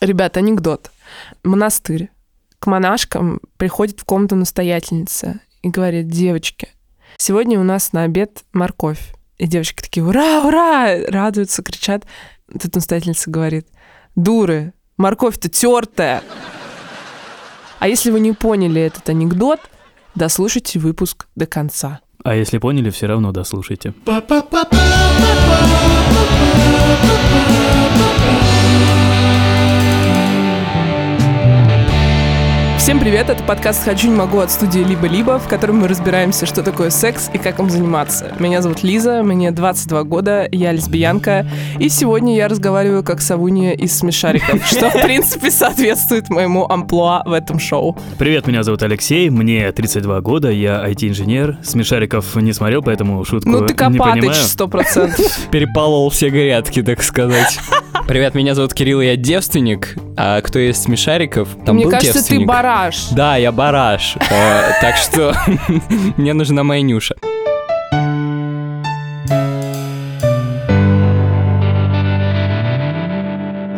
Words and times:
Ребят, 0.00 0.36
анекдот. 0.36 0.92
Монастырь. 1.42 2.10
К 2.60 2.66
монашкам 2.66 3.40
приходит 3.56 4.00
в 4.00 4.04
комнату 4.04 4.36
настоятельница 4.36 5.40
и 5.62 5.68
говорит, 5.68 6.08
девочки, 6.08 6.68
сегодня 7.16 7.58
у 7.58 7.64
нас 7.64 7.92
на 7.92 8.04
обед 8.04 8.44
морковь. 8.52 9.14
И 9.38 9.46
девочки 9.46 9.82
такие, 9.82 10.04
ура, 10.04 10.42
ура, 10.44 10.96
радуются, 11.08 11.62
кричат. 11.62 12.04
Тут 12.60 12.74
настоятельница 12.74 13.30
говорит, 13.30 13.66
дуры, 14.14 14.72
морковь-то 14.96 15.48
тертая. 15.48 16.22
А 17.78 17.88
если 17.88 18.10
вы 18.10 18.20
не 18.20 18.32
поняли 18.32 18.80
этот 18.80 19.08
анекдот, 19.08 19.60
дослушайте 20.14 20.78
выпуск 20.78 21.26
до 21.34 21.46
конца. 21.46 22.00
А 22.24 22.34
если 22.34 22.58
поняли, 22.58 22.90
все 22.90 23.06
равно 23.06 23.32
дослушайте. 23.32 23.94
Всем 32.88 33.00
привет, 33.00 33.28
это 33.28 33.44
подкаст 33.44 33.84
«Хочу, 33.84 34.08
не 34.08 34.14
могу» 34.14 34.38
от 34.38 34.50
студии 34.50 34.78
«Либо-либо», 34.78 35.38
в 35.38 35.46
котором 35.46 35.80
мы 35.80 35.88
разбираемся, 35.88 36.46
что 36.46 36.62
такое 36.62 36.88
секс 36.88 37.28
и 37.34 37.36
как 37.36 37.58
им 37.58 37.68
заниматься. 37.68 38.34
Меня 38.38 38.62
зовут 38.62 38.82
Лиза, 38.82 39.22
мне 39.22 39.50
22 39.50 40.04
года, 40.04 40.48
я 40.50 40.72
лесбиянка, 40.72 41.46
и 41.78 41.90
сегодня 41.90 42.34
я 42.34 42.48
разговариваю 42.48 43.04
как 43.04 43.20
Савунья 43.20 43.72
из 43.72 43.94
«Смешариков», 43.98 44.64
что, 44.66 44.88
в 44.88 45.02
принципе, 45.02 45.50
соответствует 45.50 46.30
моему 46.30 46.64
амплуа 46.66 47.24
в 47.26 47.32
этом 47.34 47.58
шоу. 47.58 47.94
Привет, 48.16 48.46
меня 48.46 48.62
зовут 48.62 48.82
Алексей, 48.82 49.28
мне 49.28 49.70
32 49.70 50.22
года, 50.22 50.50
я 50.50 50.82
IT-инженер. 50.88 51.58
Смешариков 51.62 52.36
не 52.36 52.54
смотрел, 52.54 52.80
поэтому 52.80 53.22
шутку 53.22 53.50
Ну 53.50 53.66
ты 53.66 53.74
не 53.74 53.76
Копатыч, 53.76 54.20
понимаю. 54.22 54.44
сто 54.44 54.66
процентов. 54.66 55.26
Переполол 55.50 56.08
все 56.08 56.30
грядки, 56.30 56.82
так 56.82 57.02
сказать. 57.02 57.58
Привет, 58.08 58.34
меня 58.34 58.54
зовут 58.54 58.72
Кирилл, 58.72 59.02
я 59.02 59.16
девственник. 59.16 59.94
А 60.16 60.40
кто 60.40 60.58
из 60.58 60.78
смешариков? 60.78 61.50
Там 61.66 61.76
Мне 61.76 61.84
был 61.84 61.90
кажется, 61.90 62.14
ты 62.14 62.18
девственник? 62.20 62.48
бараш. 62.48 63.08
Да, 63.10 63.36
я 63.36 63.52
бараш. 63.52 64.16
Э, 64.30 64.72
Так 64.80 64.96
что 64.96 65.34
мне 66.16 66.32
нужна 66.32 66.64
моя 66.64 66.80
Нюша. 66.80 67.16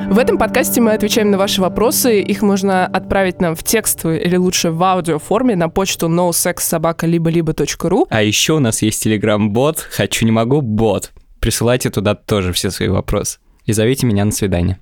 В 0.09 0.17
этом 0.17 0.39
подкасте 0.39 0.81
мы 0.81 0.93
отвечаем 0.93 1.33
на 1.33 1.39
ваши 1.39 1.61
вопросы. 1.61 2.21
Их 2.21 2.43
можно 2.43 2.87
отправить 2.87 3.41
нам 3.41 3.57
в 3.57 3.65
текстовой 3.65 4.19
или 4.19 4.37
лучше 4.37 4.71
в 4.71 4.81
аудиоформе 4.81 5.57
на 5.57 5.69
почту 5.69 6.07
nosexsobaka-либо-либо.ру. 6.09 8.07
А 8.09 8.23
еще 8.23 8.53
у 8.53 8.59
нас 8.61 8.81
есть 8.83 9.03
телеграм-бот 9.03 9.81
«Хочу, 9.91 10.25
не 10.25 10.31
могу» 10.31 10.61
бот. 10.61 11.11
Присылайте 11.41 11.91
туда 11.91 12.15
тоже 12.15 12.53
все 12.53 12.71
свои 12.71 12.89
вопросы. 12.89 13.41
И 13.71 13.73
зовите 13.73 14.05
меня 14.05 14.25
на 14.25 14.33
свидание. 14.33 14.81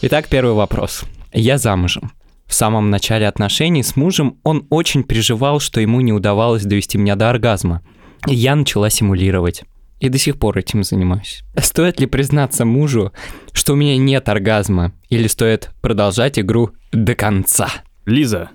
Итак, 0.00 0.28
первый 0.28 0.54
вопрос. 0.54 1.02
Я 1.32 1.58
замужем. 1.58 2.12
В 2.46 2.54
самом 2.54 2.88
начале 2.88 3.26
отношений 3.26 3.82
с 3.82 3.96
мужем 3.96 4.38
он 4.44 4.64
очень 4.70 5.02
переживал, 5.02 5.58
что 5.58 5.80
ему 5.80 6.00
не 6.00 6.12
удавалось 6.12 6.62
довести 6.62 6.98
меня 6.98 7.16
до 7.16 7.30
оргазма. 7.30 7.82
И 8.28 8.32
я 8.32 8.54
начала 8.54 8.90
симулировать. 8.90 9.64
И 9.98 10.08
до 10.08 10.18
сих 10.18 10.38
пор 10.38 10.58
этим 10.58 10.84
занимаюсь. 10.84 11.42
Стоит 11.60 11.98
ли 11.98 12.06
признаться 12.06 12.64
мужу, 12.64 13.12
что 13.52 13.72
у 13.72 13.76
меня 13.76 13.96
нет 13.96 14.28
оргазма? 14.28 14.92
Или 15.08 15.26
стоит 15.26 15.70
продолжать 15.82 16.38
игру 16.38 16.70
до 16.92 17.16
конца? 17.16 17.68
Лиза, 18.06 18.50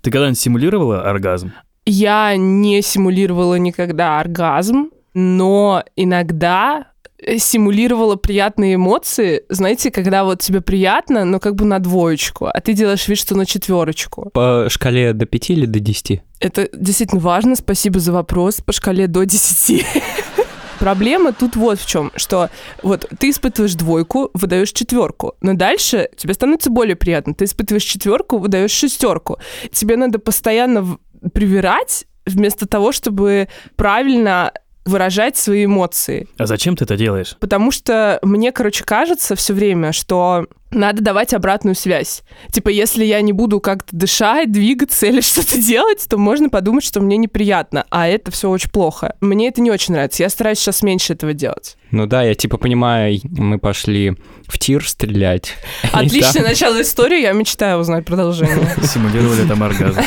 ты 0.00 0.10
когда-нибудь 0.10 0.40
симулировала 0.40 1.08
оргазм? 1.08 1.52
Я 1.86 2.34
не 2.36 2.82
симулировала 2.82 3.54
никогда 3.54 4.18
оргазм, 4.18 4.90
но 5.14 5.84
иногда 5.96 6.88
э, 7.18 7.38
симулировала 7.38 8.16
приятные 8.16 8.74
эмоции. 8.74 9.44
Знаете, 9.48 9.90
когда 9.90 10.24
вот 10.24 10.40
тебе 10.40 10.60
приятно, 10.60 11.24
но 11.24 11.40
как 11.40 11.54
бы 11.54 11.64
на 11.64 11.78
двоечку, 11.78 12.46
а 12.46 12.60
ты 12.60 12.72
делаешь 12.72 13.08
вид, 13.08 13.18
что 13.18 13.36
на 13.36 13.46
четверочку. 13.46 14.30
По 14.32 14.66
шкале 14.68 15.12
до 15.12 15.26
5 15.26 15.50
или 15.50 15.66
до 15.66 15.80
10? 15.80 16.22
Это 16.40 16.68
действительно 16.72 17.20
важно. 17.20 17.56
Спасибо 17.56 18.00
за 18.00 18.12
вопрос. 18.12 18.60
По 18.60 18.72
шкале 18.72 19.06
до 19.06 19.24
10. 19.24 19.84
Проблема 20.82 21.32
тут 21.32 21.54
вот 21.54 21.78
в 21.78 21.86
чем, 21.86 22.10
что 22.16 22.50
вот 22.82 23.08
ты 23.20 23.30
испытываешь 23.30 23.76
двойку, 23.76 24.30
выдаешь 24.34 24.72
четверку, 24.72 25.36
но 25.40 25.54
дальше 25.54 26.08
тебе 26.16 26.34
становится 26.34 26.70
более 26.70 26.96
приятно. 26.96 27.34
Ты 27.34 27.44
испытываешь 27.44 27.84
четверку, 27.84 28.38
выдаешь 28.38 28.72
шестерку. 28.72 29.38
Тебе 29.70 29.96
надо 29.96 30.18
постоянно 30.18 30.98
привирать 31.34 32.06
вместо 32.26 32.66
того, 32.66 32.90
чтобы 32.90 33.48
правильно 33.76 34.52
выражать 34.84 35.36
свои 35.36 35.64
эмоции. 35.66 36.28
А 36.38 36.46
зачем 36.46 36.76
ты 36.76 36.84
это 36.84 36.96
делаешь? 36.96 37.36
Потому 37.40 37.70
что 37.70 38.18
мне, 38.22 38.52
короче, 38.52 38.84
кажется 38.84 39.34
все 39.36 39.54
время, 39.54 39.92
что 39.92 40.46
надо 40.72 41.02
давать 41.02 41.34
обратную 41.34 41.74
связь. 41.74 42.22
Типа, 42.50 42.68
если 42.68 43.04
я 43.04 43.20
не 43.20 43.32
буду 43.32 43.60
как-то 43.60 43.94
дышать, 43.94 44.50
двигаться 44.50 45.06
или 45.06 45.20
что-то 45.22 45.60
делать, 45.60 46.04
то 46.08 46.18
можно 46.18 46.48
подумать, 46.48 46.84
что 46.84 47.00
мне 47.00 47.16
неприятно, 47.16 47.84
а 47.90 48.08
это 48.08 48.30
все 48.30 48.50
очень 48.50 48.70
плохо. 48.70 49.14
Мне 49.20 49.48
это 49.48 49.60
не 49.60 49.70
очень 49.70 49.94
нравится. 49.94 50.22
Я 50.22 50.28
стараюсь 50.28 50.58
сейчас 50.58 50.82
меньше 50.82 51.12
этого 51.12 51.32
делать. 51.32 51.76
Ну 51.90 52.06
да, 52.06 52.22
я 52.22 52.34
типа 52.34 52.56
понимаю, 52.56 53.18
мы 53.24 53.58
пошли 53.58 54.16
в 54.46 54.58
тир 54.58 54.88
стрелять. 54.88 55.52
Отличное 55.92 56.42
там- 56.42 56.44
начало 56.44 56.80
истории, 56.80 57.20
я 57.20 57.32
мечтаю 57.32 57.78
узнать 57.78 58.04
продолжение. 58.04 58.74
Симулировали 58.82 59.46
там 59.46 59.62
оргазм. 59.62 60.00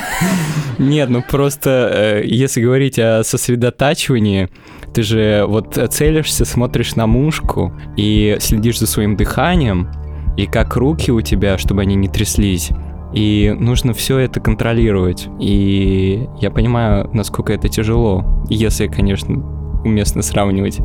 Нет, 0.79 1.09
ну 1.09 1.21
просто, 1.21 1.91
э, 1.93 2.21
если 2.25 2.61
говорить 2.61 2.99
о 2.99 3.23
сосредотачивании, 3.23 4.49
ты 4.93 5.03
же 5.03 5.45
вот 5.47 5.77
целишься, 5.91 6.45
смотришь 6.45 6.95
на 6.95 7.05
мушку 7.05 7.73
и 7.97 8.37
следишь 8.39 8.79
за 8.79 8.87
своим 8.87 9.15
дыханием, 9.15 9.89
и 10.37 10.47
как 10.47 10.75
руки 10.75 11.11
у 11.11 11.21
тебя, 11.21 11.57
чтобы 11.57 11.81
они 11.81 11.95
не 11.95 12.07
тряслись. 12.07 12.69
И 13.13 13.55
нужно 13.57 13.93
все 13.93 14.17
это 14.19 14.39
контролировать. 14.41 15.27
И 15.39 16.27
я 16.41 16.51
понимаю, 16.51 17.09
насколько 17.13 17.53
это 17.53 17.69
тяжело. 17.69 18.43
Если, 18.49 18.87
конечно, 18.87 19.35
уместно 19.83 20.21
сравнивать 20.21 20.79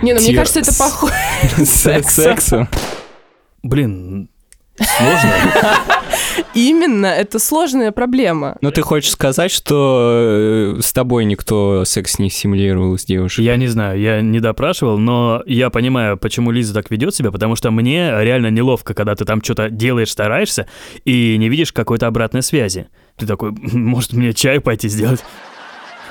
Не, 0.00 0.14
ну 0.14 0.20
мне 0.20 0.34
кажется, 0.34 0.60
это 0.60 0.72
похоже. 0.78 1.12
с 1.58 1.84
сексом. 2.04 2.68
Блин, 3.62 4.30
сложно. 4.80 5.32
Именно, 6.54 7.06
это 7.06 7.38
сложная 7.38 7.92
проблема. 7.92 8.56
Ну, 8.60 8.70
ты 8.70 8.82
хочешь 8.82 9.10
сказать, 9.10 9.50
что 9.50 10.76
э, 10.76 10.80
с 10.80 10.92
тобой 10.92 11.24
никто 11.24 11.84
секс 11.84 12.18
не 12.18 12.30
симулировал 12.30 12.98
с 12.98 13.04
девушкой? 13.04 13.44
Я 13.44 13.56
не 13.56 13.66
знаю, 13.66 14.00
я 14.00 14.20
не 14.20 14.40
допрашивал, 14.40 14.98
но 14.98 15.42
я 15.46 15.70
понимаю, 15.70 16.16
почему 16.16 16.50
Лиза 16.50 16.74
так 16.74 16.90
ведет 16.90 17.14
себя, 17.14 17.30
потому 17.30 17.56
что 17.56 17.70
мне 17.70 18.10
реально 18.20 18.50
неловко, 18.50 18.94
когда 18.94 19.14
ты 19.14 19.24
там 19.24 19.42
что-то 19.42 19.70
делаешь, 19.70 20.10
стараешься, 20.10 20.66
и 21.04 21.36
не 21.38 21.48
видишь 21.48 21.72
какой-то 21.72 22.06
обратной 22.06 22.42
связи. 22.42 22.88
Ты 23.16 23.26
такой, 23.26 23.50
может, 23.50 24.12
мне 24.12 24.32
чай 24.32 24.60
пойти 24.60 24.88
сделать? 24.88 25.22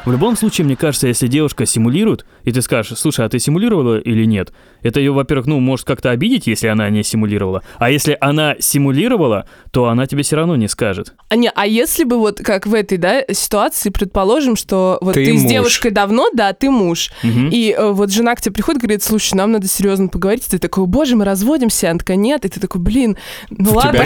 В 0.08 0.12
любом 0.12 0.38
случае, 0.38 0.64
мне 0.64 0.78
кажется, 0.78 1.08
если 1.08 1.28
девушка 1.28 1.66
симулирует, 1.66 2.26
и 2.48 2.52
ты 2.54 2.62
скажешь, 2.62 2.98
слушай, 2.98 3.26
а 3.26 3.30
ты 3.30 3.40
симулировала 3.40 4.00
или 4.00 4.24
нет? 4.24 4.54
Это 4.82 5.02
ее, 5.02 5.12
во-первых, 5.12 5.48
ну, 5.48 5.60
может 5.60 5.86
как-то 5.86 6.12
обидеть, 6.12 6.48
если 6.48 6.68
она 6.68 6.90
не 6.90 7.04
симулировала. 7.04 7.62
А 7.78 7.92
если 7.92 8.18
она 8.22 8.56
симулировала, 8.58 9.50
то 9.72 9.88
она 9.90 10.06
тебе 10.06 10.24
все 10.24 10.38
равно 10.38 10.56
не 10.56 10.70
скажет. 10.70 11.14
А 11.28 11.36
не, 11.36 11.52
а 11.54 11.68
если 11.68 12.06
бы 12.06 12.18
вот 12.18 12.38
как 12.38 12.66
в 12.66 12.74
этой, 12.74 12.98
да, 12.98 13.22
ситуации, 13.34 13.90
предположим, 13.90 14.56
что 14.56 14.98
вот 15.02 15.16
Ты 15.16 15.26
ты, 15.26 15.38
с 15.38 15.44
девушкой 15.44 15.92
давно, 15.92 16.30
да, 16.34 16.54
ты 16.54 16.70
муж, 16.70 17.12
Мгм. 17.22 17.50
и 17.50 17.76
э, 17.78 17.92
вот 17.92 18.14
жена 18.14 18.34
к 18.34 18.40
тебе 18.40 18.54
приходит, 18.54 18.82
говорит, 18.82 19.04
слушай, 19.04 19.34
нам 19.34 19.52
надо 19.52 19.68
серьезно 19.68 20.08
поговорить, 20.08 20.48
и 20.48 20.52
ты 20.52 20.58
такой, 20.58 20.86
боже, 20.86 21.18
мы 21.18 21.26
разводимся, 21.26 21.90
она 21.90 22.00
такая, 22.00 22.16
нет, 22.16 22.46
и 22.46 22.48
ты 22.48 22.62
такой, 22.62 22.80
блин, 22.80 23.18
ну 23.50 23.74
ладно. 23.74 24.06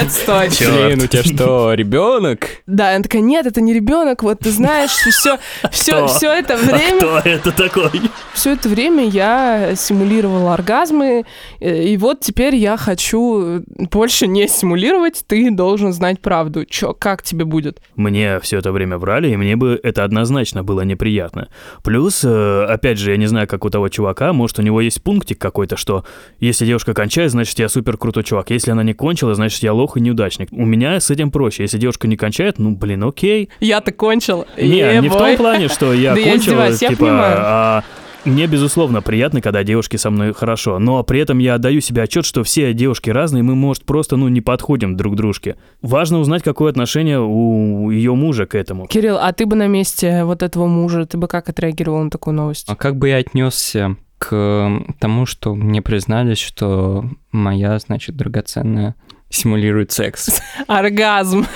Отстой. 0.00 0.50
Блин, 0.60 1.02
у 1.02 1.06
тебя 1.08 1.24
что, 1.24 1.74
ребенок? 1.74 2.46
Да, 2.66 2.94
она 2.94 3.02
такая, 3.02 3.22
нет, 3.22 3.46
это 3.46 3.60
не 3.60 3.72
ребенок, 3.74 4.22
вот 4.22 4.38
ты 4.38 4.52
знаешь, 4.52 4.90
все, 4.90 5.38
все, 5.72 6.06
все 6.06 6.32
это 6.32 6.54
А 6.54 6.56
время, 6.58 6.91
кто 6.98 7.18
это 7.24 7.52
такой? 7.52 7.90
все 8.32 8.54
это 8.54 8.68
время 8.68 9.06
я 9.06 9.74
симулировала 9.76 10.54
оргазмы, 10.54 11.24
э, 11.60 11.84
и 11.84 11.96
вот 11.96 12.20
теперь 12.20 12.56
я 12.56 12.76
хочу 12.76 13.62
больше 13.78 14.26
не 14.26 14.48
симулировать, 14.48 15.22
ты 15.26 15.50
должен 15.50 15.92
знать 15.92 16.20
правду. 16.20 16.64
Чё, 16.64 16.92
как 16.92 17.22
тебе 17.22 17.44
будет? 17.44 17.80
Мне 17.94 18.40
все 18.40 18.58
это 18.58 18.72
время 18.72 18.98
врали, 18.98 19.30
и 19.30 19.36
мне 19.36 19.56
бы 19.56 19.78
это 19.82 20.04
однозначно 20.04 20.64
было 20.64 20.80
неприятно. 20.80 21.50
Плюс, 21.84 22.22
э, 22.24 22.64
опять 22.64 22.98
же, 22.98 23.12
я 23.12 23.16
не 23.16 23.26
знаю, 23.26 23.46
как 23.46 23.64
у 23.64 23.70
того 23.70 23.88
чувака, 23.88 24.32
может, 24.32 24.58
у 24.58 24.62
него 24.62 24.80
есть 24.80 25.02
пунктик 25.02 25.38
какой-то, 25.38 25.76
что 25.76 26.04
если 26.40 26.66
девушка 26.66 26.94
кончает, 26.94 27.30
значит, 27.30 27.58
я 27.58 27.68
супер 27.68 27.96
крутой 27.96 28.24
чувак. 28.24 28.50
Если 28.50 28.70
она 28.70 28.82
не 28.82 28.94
кончила, 28.94 29.34
значит, 29.34 29.62
я 29.62 29.72
лох 29.72 29.96
и 29.96 30.00
неудачник. 30.00 30.48
У 30.50 30.64
меня 30.64 30.98
с 30.98 31.10
этим 31.10 31.30
проще. 31.30 31.62
Если 31.62 31.78
девушка 31.78 32.08
не 32.08 32.16
кончает, 32.16 32.58
ну, 32.58 32.74
блин, 32.74 33.04
окей. 33.04 33.50
Я-то 33.60 33.92
кончил. 33.92 34.46
Не, 34.56 35.00
не 35.00 35.08
в 35.08 35.16
том 35.16 35.36
плане, 35.36 35.68
что 35.68 35.92
я 35.92 36.14
кончил, 36.14 36.60
я 36.82 36.88
типа, 36.88 37.04
понимаю. 37.06 37.36
а 37.40 37.84
Мне, 38.24 38.46
безусловно, 38.46 39.02
приятно, 39.02 39.40
когда 39.40 39.64
девушки 39.64 39.96
со 39.96 40.10
мной 40.10 40.32
хорошо, 40.32 40.78
но 40.78 41.02
при 41.02 41.20
этом 41.20 41.38
я 41.38 41.54
отдаю 41.54 41.80
себе 41.80 42.02
отчет, 42.02 42.24
что 42.24 42.44
все 42.44 42.72
девушки 42.72 43.10
разные, 43.10 43.42
мы, 43.42 43.54
может, 43.56 43.84
просто, 43.84 44.16
ну, 44.16 44.28
не 44.28 44.40
подходим 44.40 44.96
друг 44.96 45.14
к 45.14 45.16
дружке. 45.16 45.56
Важно 45.80 46.20
узнать, 46.20 46.42
какое 46.42 46.70
отношение 46.70 47.20
у 47.20 47.90
ее 47.90 48.14
мужа 48.14 48.46
к 48.46 48.54
этому. 48.54 48.86
Кирилл, 48.86 49.18
а 49.20 49.32
ты 49.32 49.44
бы 49.44 49.56
на 49.56 49.66
месте 49.66 50.24
вот 50.24 50.42
этого 50.42 50.66
мужа, 50.66 51.04
ты 51.06 51.18
бы 51.18 51.26
как 51.26 51.48
отреагировал 51.48 52.04
на 52.04 52.10
такую 52.10 52.34
новость? 52.34 52.66
А 52.68 52.76
как 52.76 52.96
бы 52.96 53.08
я 53.08 53.16
отнесся 53.16 53.96
к 54.18 54.84
тому, 55.00 55.26
что 55.26 55.56
мне 55.56 55.82
признались, 55.82 56.38
что 56.38 57.04
моя, 57.32 57.76
значит, 57.80 58.16
драгоценная 58.16 58.94
симулирует 59.32 59.92
секс. 59.92 60.40
Оргазм. 60.66 61.46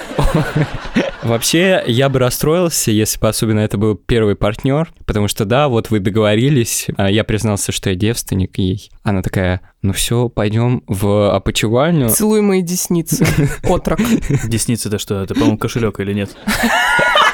Вообще, 1.23 1.83
я 1.87 2.09
бы 2.09 2.19
расстроился, 2.19 2.91
если 2.91 3.19
бы 3.19 3.29
особенно 3.29 3.61
это 3.61 3.79
был 3.79 3.97
первый 3.97 4.37
партнер, 4.37 4.93
потому 5.07 5.29
что 5.29 5.45
да, 5.45 5.69
вот 5.69 5.91
вы 5.91 5.99
договорились, 5.99 6.87
а 6.97 7.11
я 7.11 7.25
признался, 7.25 7.73
что 7.73 7.91
я 7.91 7.97
девственник 7.97 8.59
ей. 8.59 8.91
Она 9.03 9.23
такая, 9.23 9.61
ну 9.83 9.93
все, 9.93 10.29
пойдем 10.29 10.83
в 10.87 11.35
опочивальню. 11.35 12.11
Целуй 12.11 12.43
мои 12.43 12.63
десницы. 12.63 13.27
Отрок. 13.65 14.01
Десница 14.45 14.89
это 14.89 14.99
что? 14.99 15.23
Это, 15.23 15.35
по-моему, 15.35 15.59
кошелек 15.59 15.99
или 16.01 16.13
нет? 16.13 16.37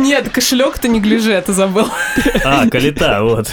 Нет, 0.00 0.30
кошелек-то 0.30 0.88
не 0.88 1.00
гляжи, 1.00 1.32
это 1.32 1.52
забыл. 1.52 1.86
А, 2.44 2.68
калита, 2.68 3.22
вот. 3.22 3.52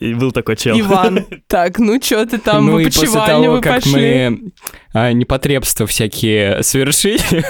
И 0.00 0.14
Был 0.14 0.32
такой 0.32 0.56
чел. 0.56 0.78
Иван. 0.78 1.26
Так, 1.46 1.78
ну 1.78 2.00
что 2.02 2.24
ты 2.26 2.38
там, 2.38 2.66
ну 2.66 2.78
и 2.78 2.86
после 2.86 3.08
того, 3.08 3.52
вы 3.52 3.60
как 3.60 3.76
пошли? 3.76 3.92
мы 3.92 4.52
а, 4.96 5.12
непотребства 5.12 5.86
всякие 5.86 6.62
совершили, 6.62 7.44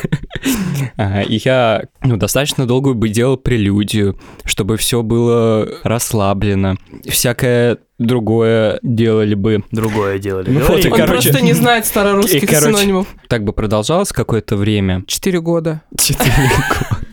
а, 0.97 1.23
я 1.29 1.85
ну, 2.03 2.17
достаточно 2.17 2.67
долго 2.67 2.93
бы 2.93 3.09
делал 3.09 3.37
прелюдию, 3.37 4.19
чтобы 4.45 4.77
все 4.77 5.03
было 5.03 5.69
расслаблено. 5.85 6.77
Всякое 7.09 7.79
другое 7.99 8.81
делали 8.83 9.35
бы. 9.35 9.63
Другое 9.71 10.19
делали. 10.19 10.51
Ну, 10.51 10.61
вот 10.67 10.85
и 10.85 10.89
Он 10.89 10.99
короче- 10.99 11.31
просто 11.31 11.41
не 11.41 11.53
знает 11.53 11.87
старорусских 11.87 12.43
и, 12.43 12.47
короче, 12.47 12.77
синонимов. 12.77 13.07
Так 13.29 13.45
бы 13.45 13.53
продолжалось 13.53 14.11
какое-то 14.11 14.57
время. 14.57 15.05
Четыре 15.07 15.41
года. 15.41 15.83
Четыре 15.97 16.33
года. 16.33 17.07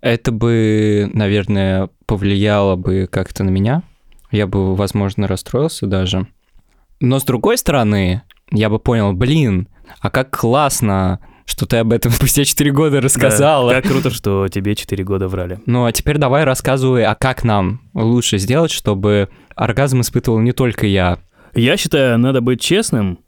Это 0.00 0.32
бы, 0.32 1.10
наверное, 1.12 1.88
повлияло 2.06 2.76
бы 2.76 3.08
как-то 3.10 3.44
на 3.44 3.50
меня. 3.50 3.82
Я 4.30 4.46
бы, 4.46 4.74
возможно, 4.74 5.28
расстроился 5.28 5.86
даже. 5.86 6.26
Но 7.00 7.18
с 7.18 7.24
другой 7.24 7.58
стороны, 7.58 8.22
я 8.50 8.70
бы 8.70 8.78
понял, 8.78 9.12
блин, 9.12 9.68
а 10.00 10.10
как 10.10 10.30
классно, 10.30 11.20
что 11.44 11.66
ты 11.66 11.78
об 11.78 11.92
этом 11.92 12.12
спустя 12.12 12.44
4 12.44 12.70
года 12.72 13.00
рассказала. 13.00 13.72
Да, 13.72 13.82
Как 13.82 13.90
круто, 13.90 14.10
что 14.10 14.48
тебе 14.48 14.74
4 14.74 15.04
года 15.04 15.28
врали. 15.28 15.60
Ну 15.66 15.84
а 15.84 15.92
теперь 15.92 16.18
давай 16.18 16.44
рассказывай, 16.44 17.04
а 17.04 17.14
как 17.14 17.44
нам 17.44 17.80
лучше 17.94 18.38
сделать, 18.38 18.70
чтобы 18.70 19.28
оргазм 19.54 20.00
испытывал 20.00 20.40
не 20.40 20.52
только 20.52 20.86
я. 20.86 21.18
Я 21.54 21.76
считаю, 21.76 22.18
надо 22.18 22.40
быть 22.40 22.60
честным, 22.60 23.18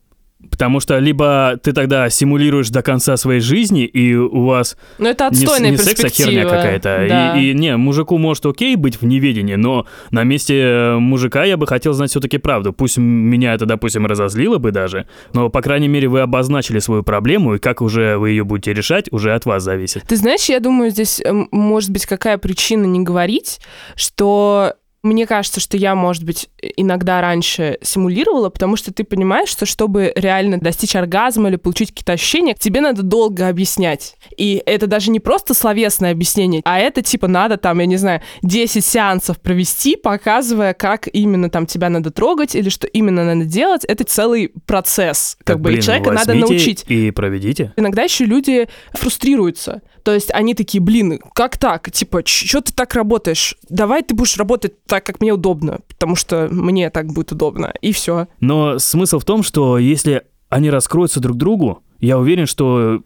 потому 0.50 0.80
что 0.80 0.98
либо 0.98 1.58
ты 1.62 1.72
тогда 1.72 2.08
симулируешь 2.10 2.70
до 2.70 2.82
конца 2.82 3.16
своей 3.16 3.40
жизни, 3.40 3.84
и 3.84 4.14
у 4.14 4.44
вас 4.44 4.76
Ну, 4.98 5.08
это 5.08 5.24
не, 5.24 5.44
отстойная 5.44 5.70
не 5.70 5.76
секс, 5.76 6.04
а 6.04 6.08
херня 6.08 6.44
какая-то. 6.44 7.06
Да. 7.08 7.38
И, 7.38 7.50
и 7.50 7.54
не, 7.54 7.76
мужику 7.76 8.18
может 8.18 8.44
окей 8.46 8.76
быть 8.76 9.00
в 9.00 9.06
неведении, 9.06 9.54
но 9.54 9.86
на 10.10 10.24
месте 10.24 10.60
э, 10.60 10.98
мужика 10.98 11.44
я 11.44 11.56
бы 11.56 11.66
хотел 11.66 11.92
знать 11.92 12.10
все-таки 12.10 12.38
правду. 12.38 12.72
Пусть 12.72 12.98
меня 12.98 13.54
это, 13.54 13.66
допустим, 13.66 14.06
разозлило 14.06 14.58
бы 14.58 14.70
даже, 14.70 15.06
но, 15.32 15.48
по 15.48 15.62
крайней 15.62 15.88
мере, 15.88 16.08
вы 16.08 16.20
обозначили 16.20 16.78
свою 16.78 17.02
проблему, 17.02 17.54
и 17.54 17.58
как 17.58 17.80
уже 17.82 18.16
вы 18.16 18.30
ее 18.30 18.44
будете 18.44 18.72
решать, 18.72 19.06
уже 19.12 19.34
от 19.34 19.46
вас 19.46 19.62
зависит. 19.62 20.04
Ты 20.06 20.16
знаешь, 20.16 20.44
я 20.44 20.60
думаю, 20.60 20.90
здесь 20.90 21.22
может 21.50 21.90
быть 21.90 22.06
какая 22.06 22.38
причина 22.38 22.84
не 22.84 23.00
говорить, 23.00 23.60
что 23.96 24.74
мне 25.04 25.26
кажется, 25.26 25.60
что 25.60 25.76
я, 25.76 25.94
может 25.94 26.24
быть, 26.24 26.48
иногда 26.76 27.20
раньше 27.20 27.78
симулировала, 27.82 28.48
потому 28.48 28.76
что 28.76 28.92
ты 28.92 29.04
понимаешь, 29.04 29.50
что 29.50 29.66
чтобы 29.66 30.12
реально 30.16 30.58
достичь 30.58 30.96
оргазма 30.96 31.48
или 31.50 31.56
получить 31.56 31.90
какие-то 31.90 32.12
ощущения, 32.12 32.54
тебе 32.58 32.80
надо 32.80 33.02
долго 33.02 33.48
объяснять. 33.48 34.16
И 34.36 34.62
это 34.64 34.86
даже 34.86 35.10
не 35.10 35.20
просто 35.20 35.52
словесное 35.54 36.12
объяснение, 36.12 36.62
а 36.64 36.78
это 36.78 37.02
типа 37.02 37.28
надо 37.28 37.58
там, 37.58 37.78
я 37.80 37.86
не 37.86 37.98
знаю, 37.98 38.22
10 38.42 38.84
сеансов 38.84 39.40
провести, 39.40 39.96
показывая, 39.96 40.72
как 40.72 41.06
именно 41.12 41.50
там 41.50 41.66
тебя 41.66 41.90
надо 41.90 42.10
трогать 42.10 42.54
или 42.54 42.70
что 42.70 42.86
именно 42.86 43.24
надо 43.24 43.44
делать. 43.44 43.84
Это 43.84 44.04
целый 44.04 44.52
процесс. 44.66 45.36
Как 45.44 45.56
Так, 45.56 45.60
бы 45.60 45.70
и 45.70 45.72
блин, 45.74 45.82
человека 45.82 46.12
надо 46.12 46.34
научить. 46.34 46.84
И 46.88 47.10
проведите. 47.10 47.72
Иногда 47.76 48.02
еще 48.02 48.24
люди 48.24 48.68
фрустрируются. 48.94 49.82
То 50.02 50.12
есть 50.12 50.30
они 50.32 50.54
такие, 50.54 50.82
блин, 50.82 51.18
как 51.34 51.56
так? 51.56 51.90
Типа, 51.90 52.22
что 52.24 52.60
ты 52.60 52.72
так 52.72 52.94
работаешь? 52.94 53.56
Давай 53.70 54.02
ты 54.02 54.14
будешь 54.14 54.36
работать 54.36 54.84
так, 54.94 55.04
как 55.04 55.20
мне 55.20 55.32
удобно, 55.32 55.80
потому 55.88 56.14
что 56.14 56.46
мне 56.52 56.88
так 56.88 57.08
будет 57.12 57.32
удобно. 57.32 57.74
И 57.80 57.92
все. 57.92 58.28
Но 58.38 58.78
смысл 58.78 59.18
в 59.18 59.24
том, 59.24 59.42
что 59.42 59.76
если 59.76 60.22
они 60.50 60.70
раскроются 60.70 61.18
друг 61.18 61.36
другу, 61.36 61.82
я 61.98 62.16
уверен, 62.16 62.46
что 62.46 63.02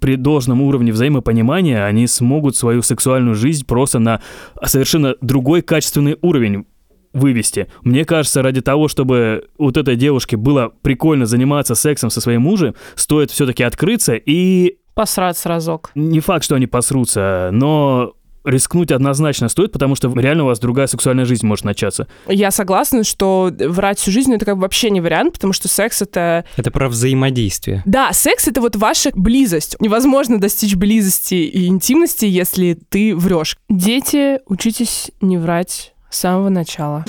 при 0.00 0.16
должном 0.16 0.62
уровне 0.62 0.90
взаимопонимания 0.90 1.84
они 1.84 2.06
смогут 2.06 2.56
свою 2.56 2.80
сексуальную 2.80 3.34
жизнь 3.34 3.66
просто 3.66 3.98
на 3.98 4.22
совершенно 4.64 5.16
другой 5.20 5.60
качественный 5.60 6.16
уровень 6.22 6.64
вывести. 7.12 7.66
Мне 7.82 8.06
кажется, 8.06 8.40
ради 8.40 8.62
того, 8.62 8.88
чтобы 8.88 9.50
вот 9.58 9.76
этой 9.76 9.96
девушке 9.96 10.38
было 10.38 10.72
прикольно 10.80 11.26
заниматься 11.26 11.74
сексом 11.74 12.08
со 12.08 12.22
своим 12.22 12.40
мужем, 12.40 12.74
стоит 12.94 13.30
все-таки 13.30 13.62
открыться 13.64 14.14
и 14.14 14.78
Посраться 14.94 15.50
разок. 15.50 15.90
не 15.94 16.20
факт, 16.20 16.42
что 16.44 16.54
они 16.54 16.66
посрутся, 16.66 17.50
но 17.52 18.14
рискнуть 18.48 18.90
однозначно 18.90 19.48
стоит, 19.48 19.72
потому 19.72 19.94
что 19.94 20.12
реально 20.14 20.44
у 20.44 20.46
вас 20.46 20.58
другая 20.58 20.86
сексуальная 20.86 21.24
жизнь 21.24 21.46
может 21.46 21.64
начаться. 21.64 22.06
Я 22.26 22.50
согласна, 22.50 23.04
что 23.04 23.52
врать 23.58 23.98
всю 23.98 24.10
жизнь 24.10 24.34
это 24.34 24.44
как 24.44 24.56
бы 24.56 24.62
вообще 24.62 24.90
не 24.90 25.00
вариант, 25.00 25.34
потому 25.34 25.52
что 25.52 25.68
секс 25.68 26.02
это... 26.02 26.44
Это 26.56 26.70
про 26.70 26.88
взаимодействие. 26.88 27.82
Да, 27.86 28.12
секс 28.12 28.48
это 28.48 28.60
вот 28.60 28.76
ваша 28.76 29.10
близость. 29.14 29.76
Невозможно 29.80 30.40
достичь 30.40 30.74
близости 30.74 31.34
и 31.34 31.66
интимности, 31.66 32.24
если 32.26 32.78
ты 32.88 33.14
врешь. 33.14 33.56
Дети, 33.68 34.40
учитесь 34.46 35.10
не 35.20 35.38
врать 35.38 35.94
с 36.10 36.20
самого 36.20 36.48
начала. 36.48 37.04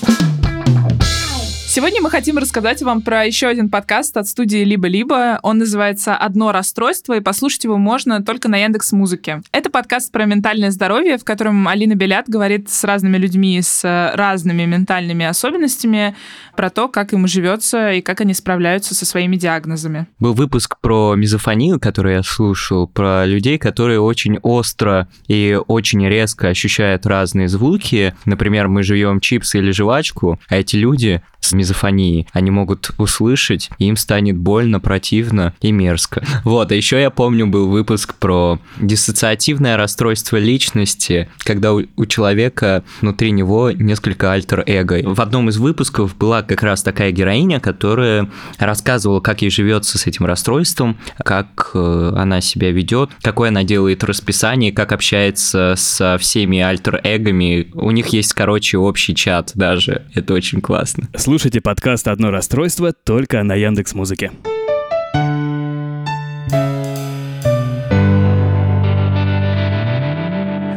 Сегодня 1.72 2.02
мы 2.02 2.10
хотим 2.10 2.40
рассказать 2.40 2.82
вам 2.82 3.04
про 3.04 3.26
еще 3.26 3.46
один 3.46 3.70
подкаст 3.70 4.18
от 4.18 4.28
студии 4.28 4.64
«Либо-либо». 4.64 5.40
Он 5.44 5.60
называется 5.60 6.16
«Одно 6.16 6.52
расстройство», 6.52 7.16
и 7.16 7.20
послушать 7.20 7.64
его 7.64 7.78
можно 7.78 8.24
только 8.24 8.50
на 8.50 8.58
Яндекс 8.58 8.92
Музыке. 8.92 9.44
Это 9.52 9.70
подкаст 9.70 10.12
про 10.12 10.26
ментальное 10.26 10.72
здоровье, 10.72 11.20
в 11.20 11.24
котором 11.24 11.68
Алина 11.68 11.94
Белят 11.94 12.28
говорит 12.28 12.72
с 12.72 12.84
разными 12.84 13.18
людьми 13.18 13.62
с 13.62 13.84
разными 14.16 14.66
ментальными 14.66 15.28
особенностями 15.28 16.16
про 16.58 16.72
то, 16.72 16.88
как 16.88 17.14
им 17.14 17.28
живется 17.28 17.92
и 17.92 18.02
как 18.02 18.22
они 18.22 18.34
справляются 18.34 18.96
со 18.96 19.06
своими 19.06 19.36
диагнозами. 19.36 20.08
Был 20.18 20.34
выпуск 20.34 20.78
про 20.82 21.14
мизофонию, 21.14 21.80
который 21.80 22.16
я 22.16 22.24
слушал, 22.24 22.88
про 22.88 23.28
людей, 23.28 23.60
которые 23.60 24.02
очень 24.02 24.40
остро 24.40 25.08
и 25.28 25.56
очень 25.68 26.04
резко 26.08 26.48
ощущают 26.48 27.06
разные 27.06 27.48
звуки. 27.48 28.16
Например, 28.26 28.70
мы 28.70 28.82
жуем 28.82 29.20
чипсы 29.20 29.60
или 29.60 29.70
жвачку, 29.70 30.40
а 30.50 30.56
эти 30.56 30.76
люди 30.76 31.22
с 31.50 31.54
мизофонией, 31.54 32.28
они 32.32 32.52
могут 32.52 32.92
услышать, 32.98 33.70
и 33.78 33.86
им 33.86 33.98
станет 33.98 34.38
больно, 34.38 34.80
противно 34.80 35.54
и 35.62 35.72
мерзко. 35.72 36.24
Вот, 36.50 36.72
а 36.72 36.76
еще 36.76 37.00
я 37.00 37.10
помню, 37.10 37.48
был 37.48 37.68
выпуск 37.68 38.16
про 38.16 38.60
диссоциативное 38.80 39.78
расстройство 39.78 40.38
личности, 40.38 41.30
когда 41.40 41.74
у, 41.74 41.84
у 41.96 42.06
человека 42.06 42.84
внутри 43.02 43.32
него 43.32 43.72
несколько 43.72 44.32
альтер-эго. 44.32 45.02
В 45.04 45.22
одном 45.22 45.50
из 45.50 45.58
выпусков 45.58 46.16
была 46.18 46.42
как 46.42 46.64
раз 46.64 46.82
такая 46.82 47.12
героиня, 47.12 47.60
которая 47.60 48.30
рассказывала, 48.58 49.20
как 49.20 49.42
ей 49.42 49.52
живется 49.52 49.98
с 49.98 50.08
этим 50.08 50.26
расстройством, 50.26 50.98
как 51.24 51.72
э, 51.74 52.14
она 52.16 52.42
себя 52.42 52.72
ведет, 52.72 53.12
какое 53.22 53.50
она 53.50 53.64
делает 53.64 54.04
расписание, 54.04 54.72
как 54.72 54.92
общается 54.92 55.76
со 55.78 56.18
всеми 56.20 56.60
альтер-эгами. 56.60 57.70
У 57.74 57.92
них 57.92 58.08
есть, 58.08 58.34
короче, 58.34 58.78
общий 58.78 59.16
чат 59.16 59.52
даже. 59.56 60.04
Это 60.14 60.34
очень 60.34 60.62
классно. 60.62 61.08
Слушайте 61.40 61.62
подкаст 61.62 62.06
«Одно 62.10 62.32
расстройство» 62.32 62.92
только 62.92 63.42
на 63.44 63.56
Яндекс 63.56 63.94
Музыке. 63.94 64.30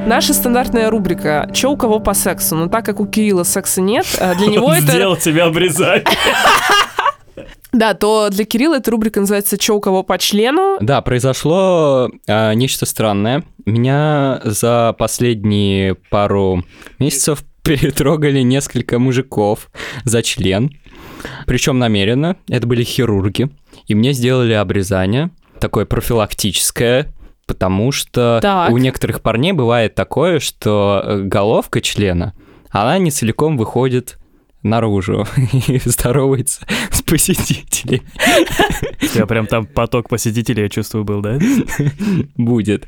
Наша 0.06 0.32
стандартная 0.32 0.88
рубрика 0.88 1.50
«Чё 1.52 1.72
у 1.72 1.76
кого 1.76 1.98
по 1.98 2.14
сексу?». 2.14 2.54
Но 2.54 2.68
так 2.68 2.86
как 2.86 3.00
у 3.00 3.06
Кирилла 3.06 3.42
секса 3.42 3.80
нет, 3.80 4.06
э, 4.20 4.36
для 4.36 4.46
него 4.46 4.72
это... 4.72 4.92
Сделал 4.92 5.16
тебя 5.16 5.46
обрезать. 5.46 6.06
Да, 7.72 7.94
то 7.94 8.28
для 8.28 8.44
Кирилла 8.44 8.76
эта 8.76 8.90
рубрика 8.90 9.18
называется 9.18 9.56
«Чё 9.56 9.76
у 9.76 9.80
кого 9.80 10.02
по 10.02 10.18
члену?». 10.18 10.76
Да, 10.82 11.00
произошло 11.00 12.10
а, 12.28 12.52
нечто 12.52 12.84
странное. 12.84 13.44
Меня 13.64 14.42
за 14.44 14.94
последние 14.98 15.94
пару 15.94 16.64
месяцев 16.98 17.42
перетрогали 17.64 18.40
несколько 18.40 18.98
мужиков 18.98 19.70
за 20.04 20.22
член. 20.22 20.70
Причем 21.46 21.78
намеренно. 21.78 22.36
Это 22.48 22.66
были 22.66 22.82
хирурги. 22.84 23.50
И 23.86 23.94
мне 23.94 24.12
сделали 24.12 24.52
обрезание, 24.52 25.30
такое 25.60 25.86
профилактическое, 25.86 27.12
потому 27.46 27.92
что 27.92 28.38
Так. 28.42 28.70
у 28.70 28.78
некоторых 28.78 29.20
парней 29.20 29.52
бывает 29.52 29.94
такое, 29.94 30.40
что 30.40 31.02
э, 31.04 31.20
головка 31.22 31.80
члена, 31.80 32.34
она 32.70 32.98
не 32.98 33.10
целиком 33.10 33.56
выходит 33.56 34.18
наружу 34.62 35.26
и 35.68 35.80
здоровается 35.84 36.66
с 36.90 37.02
посетителями. 37.02 38.02
У 39.02 39.06
тебя 39.06 39.26
прям 39.26 39.46
там 39.46 39.66
поток 39.66 40.08
посетителей, 40.08 40.62
я 40.64 40.68
чувствую, 40.68 41.04
был, 41.04 41.20
да? 41.20 41.38
будет. 42.36 42.86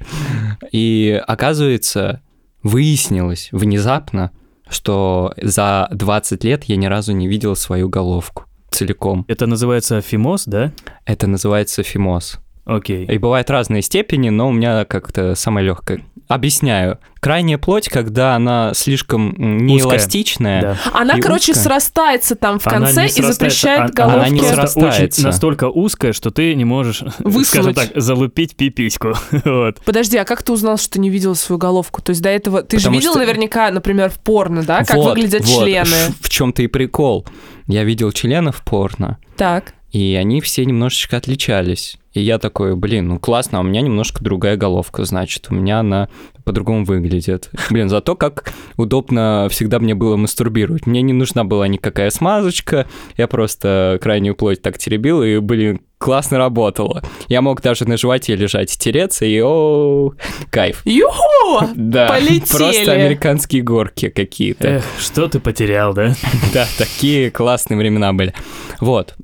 И 0.73 1.21
оказывается, 1.27 2.23
выяснилось 2.63 3.49
внезапно, 3.53 4.31
что 4.69 5.33
за 5.41 5.89
20 5.93 6.45
лет 6.45 6.65
я 6.65 6.77
ни 6.77 6.87
разу 6.87 7.13
не 7.13 7.29
видел 7.29 7.57
свою 7.57 7.89
головку 7.89 8.45
целиком. 8.71 9.25
Это 9.29 9.47
называется 9.47 10.01
фимоз, 10.01 10.45
да? 10.47 10.73
Это 11.07 11.27
называется 11.27 11.83
фимоз. 11.83 12.41
Окей. 12.67 13.07
И 13.07 13.19
бывают 13.19 13.51
разные 13.51 13.83
степени, 13.83 14.31
но 14.31 14.49
у 14.49 14.53
меня 14.53 14.85
как-то 14.85 15.35
самая 15.35 15.65
легкая. 15.65 16.01
Объясняю. 16.29 16.99
Крайняя 17.21 17.59
плоть, 17.59 17.91
когда 17.91 18.35
она 18.35 18.73
слишком 18.75 19.35
неэластичная, 19.37 20.63
Да. 20.63 20.77
Она, 20.93 21.19
И 21.19 21.21
короче, 21.21 21.53
узкая. 21.53 21.65
срастается 21.65 22.35
там 22.35 22.59
в 22.59 22.65
конце 22.65 23.07
и 23.07 23.11
запрещает 23.23 23.81
она- 23.81 23.89
головке. 23.91 24.19
она 24.21 24.29
не 24.31 24.39
просто 24.41 24.67
срастается. 24.81 25.21
очень 25.21 25.25
настолько 25.29 25.69
узкая, 25.69 26.13
что 26.15 26.31
ты 26.31 26.55
не 26.55 26.65
можешь, 26.65 27.03
Высунуть. 27.19 27.47
скажем 27.47 27.75
так, 27.75 27.91
залупить 27.95 28.57
пипиську. 28.57 29.13
Вот. 29.45 29.81
Подожди, 29.85 30.17
а 30.17 30.25
как 30.25 30.43
ты 30.43 30.53
узнал, 30.53 30.79
что 30.79 30.91
ты 30.95 31.01
не 31.01 31.11
видела 31.11 31.35
свою 31.35 31.59
головку? 31.59 32.01
То 32.01 32.11
есть 32.11 32.23
до 32.23 32.31
этого... 32.31 32.63
Ты 32.63 32.79
же 32.79 32.85
Потому 32.85 32.97
видел 32.99 33.11
что- 33.13 33.21
наверняка, 33.21 33.71
например, 33.71 34.09
в 34.09 34.19
порно, 34.21 34.63
да, 34.63 34.85
как 34.85 34.97
Вот, 34.97 35.11
выглядят 35.15 35.45
вот, 35.45 35.65
члены? 35.65 36.15
В 36.23 36.29
чем-то 36.31 36.63
и 36.63 36.67
прикол. 36.69 37.27
Я 37.67 37.85
видел 37.85 38.11
членов 38.13 38.63
порно, 38.65 39.19
Так. 39.37 39.75
И 39.95 40.17
они 40.17 40.41
все 40.41 40.65
немножечко 40.65 41.17
отличались. 41.17 41.97
И 42.15 42.21
я 42.21 42.39
такой, 42.39 42.75
блин, 42.75 43.09
ну 43.09 43.21
классно, 43.21 43.59
а 43.59 43.61
у 43.61 43.65
меня 43.65 43.81
немножко 43.81 44.25
другая 44.25 44.57
головка, 44.57 45.05
значит, 45.05 45.47
у 45.51 45.55
меня 45.55 45.81
она 45.81 46.09
по-другому 46.43 46.85
выглядит. 46.85 47.49
Блин, 47.71 47.89
зато 47.89 48.17
как 48.17 48.53
удобно 48.77 49.47
всегда 49.51 49.79
мне 49.79 49.95
было 49.95 50.17
мастурбировать. 50.17 50.87
Мне 50.87 51.01
не 51.03 51.13
нужна 51.13 51.45
была 51.45 51.69
никакая 51.69 52.11
смазочка, 52.11 52.89
я 53.17 53.29
просто 53.29 54.01
крайнюю 54.03 54.35
плоть 54.35 54.63
так 54.63 54.79
теребил, 54.79 55.23
и, 55.23 55.39
блин, 55.39 55.81
классно 55.99 56.39
работало. 56.39 57.03
Я 57.29 57.41
мог 57.41 57.63
даже 57.63 57.89
на 57.89 57.97
животе 57.97 58.35
лежать 58.35 58.75
и 58.75 58.79
тереться, 58.79 59.25
и 59.25 59.41
о 59.41 60.13
кайф. 60.51 60.83
Юху! 60.85 61.69
Да, 61.77 62.09
Полетели. 62.09 62.41
просто 62.41 62.93
американские 62.93 63.63
горки 63.63 64.09
какие-то. 64.09 64.69
Эх, 64.69 64.85
что 64.99 65.29
ты 65.29 65.39
потерял, 65.39 65.95
да? 65.95 66.15
Да, 66.53 66.67
такие 66.79 67.31
классные 67.31 67.79
времена 67.79 68.13
были. 68.13 68.35
Вот. 68.81 69.15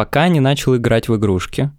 Пока 0.00 0.28
не 0.28 0.40
начал 0.40 0.76
играть 0.76 1.10
в 1.10 1.16
игрушки 1.16 1.70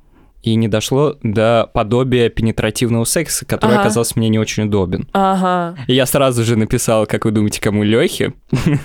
и 0.43 0.53
не 0.53 0.67
дошло 0.67 1.15
до 1.23 1.67
подобия 1.73 2.29
пенетративного 2.29 3.03
секса, 3.03 3.47
который 3.47 3.71
Ага. 3.71 3.81
оказался 3.81 4.13
мне 4.15 4.29
не 4.29 4.37
очень 4.37 4.65
удобен. 4.65 5.09
Ага. 5.11 5.75
И 5.87 5.95
я 5.95 6.05
сразу 6.05 6.43
же 6.43 6.55
написал, 6.55 7.07
как 7.07 7.25
вы 7.25 7.31
думаете, 7.31 7.59
кому 7.59 7.81
Лехе? 7.81 8.33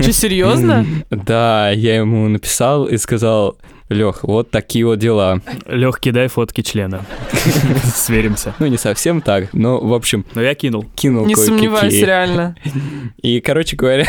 Че, 0.01 0.13
серьезно? 0.15 0.87
Да, 1.11 1.69
я 1.69 1.97
ему 1.97 2.27
написал 2.29 2.87
и 2.87 2.97
сказал, 2.97 3.59
Лех, 3.91 4.21
вот 4.23 4.51
такие 4.51 4.87
вот 4.87 5.01
дела. 5.01 5.43
Лех, 5.67 6.01
кидай 6.01 6.29
фотки 6.29 6.63
члена. 6.63 7.05
Сверимся. 7.95 8.55
Ну, 8.59 8.69
не 8.69 8.79
совсем 8.79 9.21
так, 9.21 9.53
но, 9.53 9.79
в 9.79 9.93
общем, 9.93 10.25
Но 10.35 10.41
я 10.41 10.55
кинул. 10.55 10.87
кинул 10.95 11.27
Не 11.27 11.37
сомневаюсь, 11.37 11.93
реально. 11.93 12.57
И, 13.21 13.43
короче 13.43 13.77
говоря, 13.77 14.07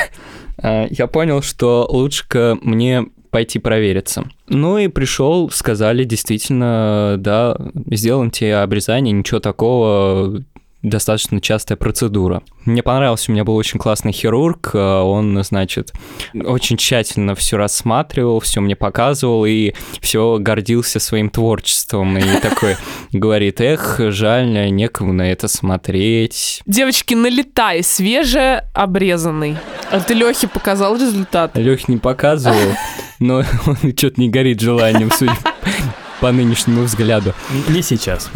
а, 0.58 0.88
я 0.90 1.08
понял, 1.08 1.42
что 1.42 1.86
лучше 1.92 2.24
мне 2.62 3.08
пойти 3.30 3.60
провериться. 3.60 4.30
Ну 4.48 4.78
и 4.78 4.88
пришел, 4.88 5.50
сказали, 5.50 6.04
действительно, 6.04 7.16
да, 7.18 7.58
сделаем 7.92 8.32
тебе 8.32 8.58
обрезание, 8.58 9.12
ничего 9.12 9.40
такого, 9.40 10.44
достаточно 10.84 11.42
частая 11.42 11.78
процедура. 11.78 12.44
Мне 12.66 12.84
понравился, 12.84 13.32
у 13.32 13.34
меня 13.34 13.44
был 13.44 13.56
очень 13.56 13.80
классный 13.80 14.12
хирург, 14.12 14.72
а, 14.74 15.04
он, 15.04 15.42
значит, 15.44 15.94
очень 16.34 16.78
тщательно 16.78 17.36
все 17.36 17.58
рассматривал, 17.58 18.40
все 18.40 18.62
мне 18.62 18.76
показывал 18.76 19.46
и 19.46 19.74
все 20.02 20.38
гордился 20.40 21.00
своим 21.00 21.30
творчеством. 21.30 22.18
И 22.18 22.40
такой 22.42 22.76
говорит, 23.12 23.62
эх, 23.62 24.00
жаль, 24.10 24.72
некому 24.72 25.14
на 25.14 25.32
это 25.32 25.48
смотреть. 25.48 26.62
Девочки, 26.66 27.14
налетай, 27.14 27.84
свеже 27.84 28.64
обрезанный. 28.74 29.58
А 29.92 30.00
ты 30.00 30.14
Лехе 30.14 30.48
показал 30.48 30.96
результат? 30.96 31.58
Лех 31.58 31.88
не 31.88 31.98
показывал, 31.98 32.76
но 33.20 33.38
он 33.66 33.78
что-то 33.96 34.20
не 34.20 34.30
горит 34.30 34.60
желанием, 34.60 35.12
судя 35.12 35.34
по 36.22 36.32
нынешнему 36.32 36.84
взгляду. 36.84 37.34
Не 37.70 37.82
сейчас. 37.82 38.30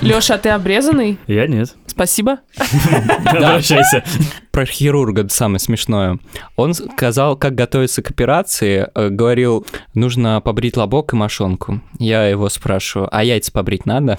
Леша, 0.00 0.34
а 0.34 0.38
ты 0.38 0.50
обрезанный? 0.50 1.18
Я 1.26 1.46
нет. 1.46 1.74
Спасибо. 1.86 2.38
Обращайся. 3.24 4.04
Про 4.52 4.64
хирурга 4.64 5.28
самое 5.28 5.58
смешное. 5.58 6.18
Он 6.56 6.74
сказал, 6.74 7.36
как 7.36 7.54
готовиться 7.54 8.02
к 8.02 8.10
операции, 8.10 8.88
э, 8.94 9.08
говорил, 9.08 9.66
нужно 9.94 10.40
побрить 10.40 10.76
лобок 10.76 11.12
и 11.12 11.16
мошонку. 11.16 11.80
Я 11.98 12.26
его 12.26 12.48
спрашиваю, 12.48 13.08
а 13.12 13.24
яйца 13.24 13.52
побрить 13.52 13.86
надо? 13.86 14.18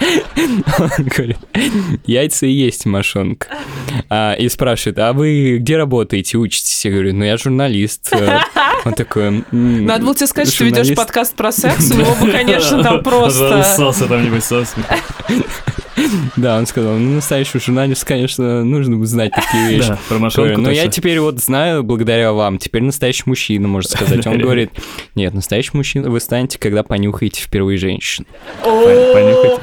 Он 0.00 0.90
говорит, 0.96 1.38
яйца 2.06 2.46
и 2.46 2.52
есть 2.52 2.86
мошонка. 2.86 3.48
А, 4.08 4.34
и 4.34 4.48
спрашивает, 4.48 4.98
а 4.98 5.12
вы 5.12 5.58
где 5.58 5.76
работаете, 5.76 6.38
учитесь? 6.38 6.84
Я 6.84 6.92
говорю, 6.92 7.14
ну 7.14 7.24
я 7.24 7.36
журналист. 7.36 8.12
Он 8.84 8.92
такой... 8.94 9.44
«М, 9.52 9.86
Надо 9.86 10.04
было 10.04 10.14
тебе 10.14 10.26
сказать, 10.26 10.52
что 10.52 10.64
ведешь 10.64 10.78
журналист». 10.86 10.96
подкаст 10.96 11.34
про 11.34 11.52
секс, 11.52 11.90
у 11.90 11.94
него 11.94 12.14
бы, 12.14 12.30
конечно, 12.30 12.82
там 12.82 13.02
просто... 13.02 13.58
Разоссался 13.58 14.06
там-нибудь 14.06 14.44
сосом. 14.44 14.84
Да, 16.36 16.58
он 16.58 16.66
сказал, 16.66 16.94
ну 16.94 17.16
настоящий 17.16 17.58
журналист, 17.58 18.04
конечно, 18.04 18.64
нужно 18.64 18.96
бы 18.96 19.06
знать 19.06 19.32
такие 19.32 19.68
вещи. 19.68 19.88
Да, 19.88 19.98
про 20.08 20.18
мошонку 20.18 20.60
Но 20.60 20.70
я 20.70 20.84
точно. 20.84 20.92
теперь 20.92 21.18
вот 21.20 21.40
знаю, 21.40 21.82
благодаря 21.82 22.32
вам, 22.32 22.58
теперь 22.58 22.82
настоящий 22.82 23.24
мужчина, 23.26 23.66
можно 23.66 23.90
сказать. 23.90 24.24
Он 24.26 24.38
говорит, 24.38 24.70
нет, 25.16 25.34
настоящий 25.34 25.72
мужчина 25.74 26.08
вы 26.08 26.20
станете, 26.20 26.58
когда 26.58 26.84
понюхаете 26.84 27.42
впервые 27.42 27.78
женщину. 27.78 28.26
Пон- 28.62 29.12
понюхать. 29.12 29.60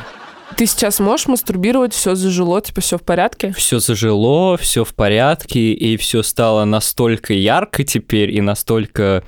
Ты 0.58 0.66
сейчас 0.68 1.00
можешь 1.00 1.28
мастурбировать, 1.28 1.94
все 1.94 2.16
зажило, 2.16 2.62
типа 2.62 2.80
все 2.82 2.98
в 2.98 3.02
порядке? 3.02 3.54
Все 3.58 3.80
зажило, 3.80 4.56
все 4.58 4.86
в 4.86 4.94
порядке, 4.96 5.74
и 5.74 5.98
все 5.98 6.24
стало 6.24 6.64
настолько 6.64 7.34
ярко 7.34 7.84
теперь, 7.84 8.32
и 8.32 8.40
настолько 8.40 9.24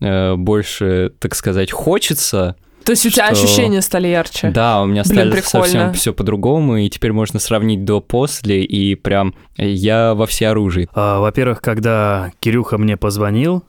э, 0.00 0.34
больше, 0.34 1.12
так 1.20 1.36
сказать, 1.36 1.70
хочется. 1.70 2.56
То 2.84 2.90
есть 2.92 3.06
у 3.06 3.10
тебя 3.10 3.32
Что? 3.32 3.44
ощущения 3.44 3.80
стали 3.80 4.08
ярче? 4.08 4.50
Да, 4.50 4.82
у 4.82 4.86
меня 4.86 5.02
Блин, 5.04 5.14
стали 5.14 5.30
прикольно. 5.30 5.66
совсем 5.66 5.92
все 5.92 6.12
по-другому, 6.12 6.78
и 6.78 6.90
теперь 6.90 7.12
можно 7.12 7.38
сравнить 7.38 7.84
до-после, 7.84 8.64
и 8.64 8.96
прям 8.96 9.34
я 9.56 10.14
во 10.14 10.26
всеоружии. 10.26 10.88
А, 10.92 11.20
Во-первых, 11.20 11.60
когда 11.62 12.32
Кирюха 12.40 12.78
мне 12.78 12.96
позвонил, 12.96 13.62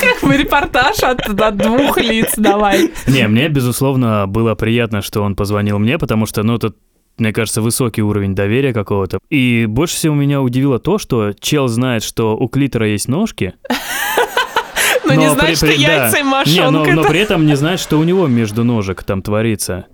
Как 0.00 0.22
бы 0.28 0.36
репортаж 0.36 0.98
от, 1.02 1.56
двух 1.56 1.98
лиц, 1.98 2.34
давай. 2.36 2.90
не, 3.06 3.26
мне, 3.28 3.48
безусловно, 3.48 4.26
было 4.26 4.54
приятно, 4.54 5.02
что 5.02 5.22
он 5.22 5.36
позвонил 5.36 5.78
мне, 5.78 5.98
потому 5.98 6.26
что, 6.26 6.42
ну, 6.42 6.56
это 6.56 6.72
мне 7.18 7.32
кажется, 7.34 7.60
высокий 7.60 8.00
уровень 8.02 8.34
доверия 8.34 8.72
какого-то. 8.72 9.18
И 9.28 9.66
больше 9.68 9.94
всего 9.96 10.14
меня 10.14 10.40
удивило 10.40 10.78
то, 10.78 10.96
что 10.98 11.32
чел 11.38 11.68
знает, 11.68 12.02
что 12.02 12.34
у 12.34 12.48
клитора 12.48 12.88
есть 12.88 13.08
ножки. 13.08 13.52
Но 15.04 15.14
не 15.14 15.26
но 15.26 15.34
при- 15.36 15.54
что 15.54 15.66
да. 15.66 15.72
яйца 15.72 16.18
и 16.18 16.22
Не, 16.22 16.24
но, 16.24 16.30
мошонка. 16.30 16.92
но 16.94 17.00
это- 17.02 17.10
при 17.10 17.20
этом 17.20 17.46
не 17.46 17.56
знает, 17.56 17.80
что 17.80 17.98
у 17.98 18.04
него 18.04 18.26
между 18.26 18.64
ножек 18.64 19.02
там 19.02 19.22
творится. 19.22 19.86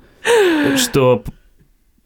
Что 0.76 1.22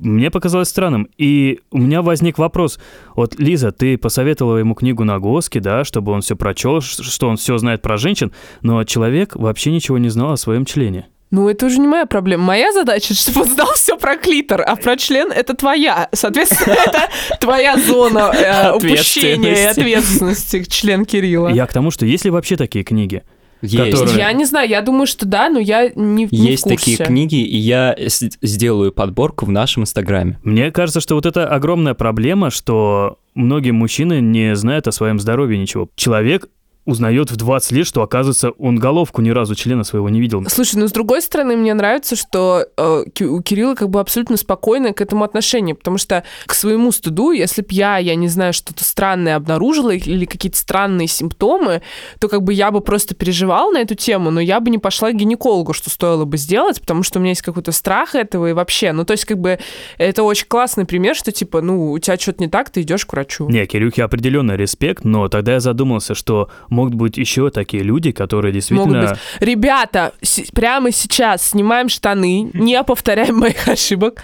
мне 0.01 0.31
показалось 0.31 0.69
странным. 0.69 1.09
И 1.19 1.61
у 1.71 1.79
меня 1.79 2.03
возник 2.03 2.39
вопрос. 2.39 2.81
Вот, 3.15 3.39
Лиза, 3.39 3.71
ты 3.71 3.99
посоветовала 3.99 4.57
ему 4.57 4.75
книгу 4.75 5.05
Нагоски, 5.05 5.59
да, 5.59 5.85
чтобы 5.85 6.13
он 6.13 6.23
все 6.23 6.37
прочел, 6.37 6.81
что 6.81 7.29
он 7.29 7.37
все 7.37 7.59
знает 7.59 7.83
про 7.83 7.97
женщин, 7.97 8.33
но 8.63 8.83
человек 8.85 9.37
вообще 9.37 9.71
ничего 9.71 9.99
не 9.99 10.09
знал 10.09 10.33
о 10.33 10.37
своем 10.37 10.65
члене. 10.65 11.09
Ну, 11.31 11.49
это 11.49 11.67
уже 11.67 11.79
не 11.79 11.87
моя 11.87 12.07
проблема. 12.07 12.45
Моя 12.45 12.73
задача, 12.73 13.15
чтобы 13.15 13.43
он 13.43 13.49
знал 13.49 13.73
все 13.75 13.97
про 13.97 14.17
клитор, 14.17 14.63
а 14.67 14.77
про 14.77 14.97
член 14.97 15.31
это 15.31 15.55
твоя. 15.55 16.09
Соответственно, 16.13 16.75
это 16.87 17.09
твоя 17.41 17.77
зона 17.77 18.33
э, 18.35 18.73
упущения 18.73 19.55
и 19.55 19.65
ответственности, 19.67 20.65
член 20.65 21.05
Кирилла. 21.05 21.49
Я 21.49 21.67
к 21.67 21.73
тому, 21.73 21.91
что 21.91 22.07
есть 22.07 22.25
ли 22.25 22.31
вообще 22.31 22.57
такие 22.57 22.85
книги? 22.85 23.23
Есть. 23.63 23.93
Которые- 23.93 24.19
Я 24.19 24.33
не 24.33 24.45
знаю, 24.45 24.69
я 24.69 24.81
думаю, 24.83 25.07
что 25.07 25.27
да, 25.27 25.49
но 25.51 25.59
я 25.59 25.91
не, 25.95 26.29
не 26.31 26.51
Есть 26.51 26.63
в 26.65 26.69
курсе. 26.71 26.93
такие 26.97 27.07
книги, 27.07 27.43
и 27.43 27.57
я 27.57 27.95
с- 27.99 28.39
сделаю 28.43 28.93
подборку 28.93 29.47
в 29.47 29.51
нашем 29.51 29.83
инстаграме. 29.83 30.39
Мне 30.43 30.71
кажется, 30.71 31.01
что 31.01 31.15
вот 31.15 31.27
это 31.27 31.47
огромная 31.47 31.95
проблема, 31.95 32.51
что 32.51 33.19
многие 33.35 33.71
мужчины 33.73 34.21
не 34.21 34.57
знают 34.57 34.89
о 34.89 34.93
своем 34.93 35.19
здоровье 35.21 35.59
ничего. 35.59 35.89
Человек 35.95 36.49
узнает 36.85 37.31
в 37.31 37.37
20 37.37 37.73
лет, 37.73 37.87
что, 37.87 38.03
оказывается, 38.03 38.51
он 38.51 38.79
головку 38.79 39.21
ни 39.23 39.31
разу 39.31 39.55
члена 39.55 39.85
своего 39.85 40.09
не 40.09 40.21
видел. 40.21 40.45
Слушай, 40.49 40.77
ну 40.77 40.89
с 40.89 40.93
другой 40.93 41.23
стороны, 41.23 41.57
мне 41.57 41.75
нравится, 41.75 42.17
что 42.17 42.67
э, 42.77 43.05
у 43.21 43.43
Кирилла 43.43 43.75
как 43.75 43.91
бы 43.91 44.01
абсолютно 44.01 44.37
спокойное 44.37 44.93
к 44.93 45.01
этому 45.01 45.25
отношение, 45.25 45.75
потому 45.75 45.99
что 45.99 46.25
к 46.47 46.55
своему 46.55 46.91
стыду, 46.93 47.33
если 47.33 47.63
б 47.63 47.69
я, 47.71 47.99
я 47.99 48.15
не 48.15 48.29
знаю, 48.29 48.53
что-то 48.53 48.85
странное 48.85 49.37
обнаружила 49.37 49.91
или 49.91 50.25
какие-то 50.25 50.57
странные 50.59 51.07
симптомы, 51.07 51.83
то 52.19 52.29
как 52.29 52.43
бы 52.43 52.53
я 52.53 52.71
бы 52.71 52.81
просто 52.81 53.15
переживала 53.15 53.71
на 53.73 53.79
эту 53.79 53.95
тему, 53.95 54.31
но 54.31 54.41
я 54.41 54.61
бы 54.61 54.71
не 54.71 54.79
пошла 54.79 55.11
к 55.11 55.17
гинекологу, 55.17 55.73
что 55.73 55.91
стоило 55.91 56.25
бы 56.25 56.37
сделать, 56.39 56.81
потому 56.81 57.03
что 57.03 57.19
у 57.19 57.23
меня 57.23 57.31
есть 57.31 57.43
какой-то 57.43 57.73
страх 57.73 58.15
этого 58.15 58.51
и 58.51 58.53
вообще. 58.53 58.93
Ну, 58.93 59.05
то 59.05 59.13
есть 59.13 59.27
как 59.27 59.39
бы 59.39 59.59
это 59.99 60.23
очень 60.23 60.47
классный 60.47 60.87
пример, 60.87 61.15
что 61.15 61.31
типа, 61.31 61.61
ну, 61.61 61.93
у 61.93 61.99
тебя 61.99 62.17
что-то 62.19 62.43
не 62.43 62.49
так, 62.49 62.71
ты 62.71 62.83
идешь 62.83 63.05
к 63.05 63.13
врачу. 63.13 63.49
Не, 63.49 63.67
Кирюхе 63.67 64.05
определенно 64.05 64.57
респект, 64.57 65.05
но 65.05 65.29
тогда 65.29 65.53
я 65.53 65.61
задумался, 65.61 66.15
что 66.15 66.49
могут 66.71 66.95
быть 66.95 67.17
еще 67.19 67.51
такие 67.51 67.83
люди, 67.83 68.13
которые 68.13 68.53
действительно... 68.53 69.01
Могут 69.03 69.11
быть. 69.11 69.19
Ребята, 69.41 70.13
с- 70.23 70.51
прямо 70.53 70.91
сейчас 70.93 71.49
снимаем 71.51 71.89
штаны, 71.89 72.51
не 72.55 72.83
повторяем 72.85 73.37
моих 73.39 73.69
ошибок, 73.69 74.23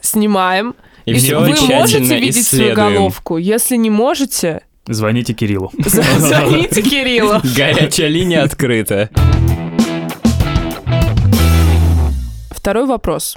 снимаем 0.00 0.74
И 1.04 1.12
И 1.12 1.14
все 1.14 1.38
вы 1.38 1.48
можете 1.50 2.18
видеть 2.18 2.46
свою 2.46 2.64
исследуем. 2.72 2.94
головку? 2.94 3.36
Если 3.36 3.76
не 3.76 3.90
можете, 3.90 4.62
Звоните 4.86 5.32
Кириллу. 5.32 5.70
звоните 5.78 6.82
Кириллу. 6.82 7.40
Горячая 7.56 8.08
линия 8.08 8.42
открыта. 8.42 9.10
Второй 12.50 12.86
вопрос. 12.86 13.36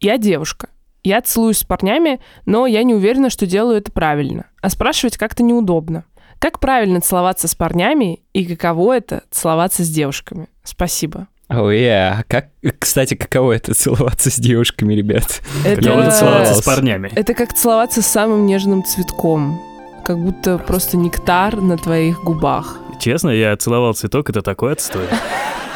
Я 0.00 0.18
девушка. 0.18 0.68
Я 1.02 1.20
целуюсь 1.20 1.58
с 1.58 1.64
парнями, 1.64 2.20
но 2.46 2.66
я 2.66 2.82
не 2.82 2.94
уверена, 2.94 3.28
что 3.30 3.46
делаю 3.46 3.76
это 3.78 3.92
правильно. 3.92 4.46
А 4.62 4.70
спрашивать 4.70 5.16
как-то 5.18 5.42
неудобно. 5.42 6.04
Как 6.44 6.60
правильно 6.60 7.00
целоваться 7.00 7.48
с 7.48 7.54
парнями 7.54 8.20
и 8.34 8.44
каково 8.44 8.98
это 8.98 9.22
целоваться 9.30 9.82
с 9.82 9.88
девушками? 9.88 10.48
Спасибо. 10.62 11.26
О, 11.48 11.70
я. 11.70 12.22
Как, 12.28 12.48
кстати, 12.78 13.14
каково 13.14 13.52
это 13.52 13.72
целоваться 13.72 14.30
с 14.30 14.34
девушками, 14.34 14.92
ребят? 14.92 15.40
Каково 15.64 16.02
это 16.02 16.10
целоваться 16.10 16.54
с 16.56 16.62
парнями. 16.62 17.10
Это 17.14 17.32
как 17.32 17.54
целоваться 17.54 18.02
с 18.02 18.06
самым 18.06 18.44
нежным 18.44 18.84
цветком. 18.84 19.58
Как 20.04 20.18
будто 20.18 20.58
просто 20.58 20.98
нектар 20.98 21.62
на 21.62 21.78
твоих 21.78 22.22
губах. 22.22 22.78
Честно, 23.00 23.30
я 23.30 23.56
целовал 23.56 23.94
цветок, 23.94 24.28
это 24.28 24.42
такой 24.42 24.72
отстой. 24.72 25.06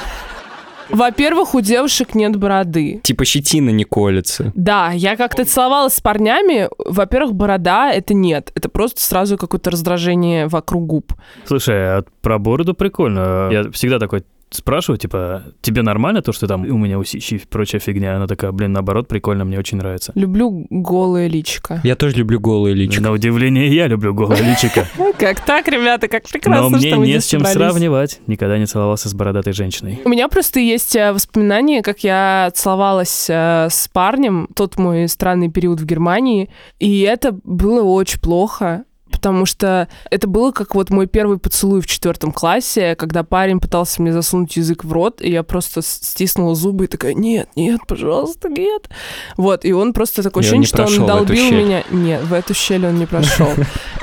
Во-первых, 0.97 1.55
у 1.55 1.61
девушек 1.61 2.15
нет 2.15 2.37
бороды. 2.37 3.01
Типа 3.03 3.25
щетина 3.25 3.71
не 3.71 3.85
колется. 3.85 4.53
Да, 4.55 4.91
я 4.93 5.17
как-то 5.17 5.45
целовалась 5.45 5.95
с 5.95 6.01
парнями. 6.01 6.69
Во-первых, 6.79 7.35
борода— 7.35 7.93
это 7.93 8.15
нет. 8.15 8.53
Это 8.55 8.69
просто 8.69 9.01
сразу 9.03 9.37
какое-то 9.37 9.71
раздражение 9.71 10.47
вокруг 10.49 10.87
губ. 10.87 11.13
Слушай, 11.45 11.99
а 11.99 12.05
про 12.23 12.39
бороду 12.39 12.75
прикольно. 12.75 13.49
Я 13.51 13.71
всегда 13.71 13.99
такой 13.99 14.25
спрашиваю, 14.51 14.99
типа, 14.99 15.45
тебе 15.61 15.83
нормально 15.83 16.23
то, 16.23 16.33
что 16.33 16.47
там 16.47 16.63
у 16.63 16.79
меня 16.79 16.99
усищи 16.99 17.35
и 17.35 17.39
прочая 17.39 17.81
фигня? 17.81 18.17
Она 18.17 18.27
такая, 18.27 18.53
блин, 18.53 18.73
наоборот, 18.73 19.09
прикольно, 19.09 19.45
мне 19.45 19.59
очень 19.59 19.79
нравится. 19.79 20.13
Люблю 20.15 20.67
голое 20.71 21.27
личико. 21.29 21.81
Я 21.85 21.97
тоже 21.97 22.17
люблю 22.17 22.41
голые 22.41 22.75
личико. 22.75 23.03
На 23.03 23.13
удивление, 23.13 23.75
я 23.75 23.87
люблю 23.87 24.15
голое 24.15 24.43
личико. 24.43 24.87
Как 25.19 25.41
так, 25.41 25.67
ребята, 25.69 26.07
как 26.07 26.29
прекрасно, 26.29 26.69
Но 26.69 26.77
мне 26.77 26.93
не 27.15 27.21
с 27.21 27.27
чем 27.27 27.45
сравнивать. 27.45 28.21
Никогда 28.27 28.57
не 28.59 28.67
целовался 28.67 29.09
с 29.09 29.15
бородатой 29.15 29.53
женщиной. 29.53 30.01
У 30.05 30.09
меня 30.09 30.29
просто 30.29 30.61
есть 30.61 30.95
э, 30.95 31.13
воспоминания, 31.13 31.83
как 31.83 32.01
я 32.05 32.51
целовалась 32.55 33.27
э, 33.29 33.69
с 33.71 33.89
парнем, 33.93 34.49
тот 34.55 34.79
мой 34.79 35.09
странный 35.09 35.51
период 35.51 35.81
в 35.81 35.87
Германии, 35.87 36.51
и 36.79 37.01
это 37.01 37.37
было 37.45 37.83
очень 37.83 38.21
плохо. 38.21 38.85
Потому 39.19 39.47
что 39.47 39.89
это 40.13 40.29
было 40.29 40.53
как 40.53 40.77
вот 40.77 40.91
мой 40.91 41.09
первый 41.09 41.39
поцелуй 41.39 41.81
в 41.81 41.89
четвертом 41.89 42.31
классе, 42.31 42.95
когда 42.95 43.25
парень 43.25 43.59
пытался 43.59 44.01
мне 44.01 44.13
засунуть 44.13 44.57
язык 44.57 44.85
в 44.85 44.93
рот, 44.93 45.21
и 45.21 45.29
я 45.29 45.43
просто 45.43 45.83
стиснула 45.83 46.55
зубы 46.55 46.85
и 46.85 46.87
такая, 46.87 47.15
нет, 47.15 47.49
нет, 47.57 47.81
пожалуйста, 47.89 48.49
нет. 48.49 48.89
Вот, 49.37 49.65
и 49.65 49.73
он 49.73 49.93
просто 49.93 50.23
такое 50.23 50.45
И 50.45 50.47
он 50.47 50.61
ощущение, 50.61 50.87
не 50.87 50.93
что 50.93 51.03
он 51.03 51.07
долбил 51.09 51.51
меня. 51.51 51.83
Нет, 51.91 52.23
в 52.23 52.33
эту 52.33 52.55
щель 52.55 52.87
он 52.87 52.97
не 52.97 53.07
прошел. 53.07 53.49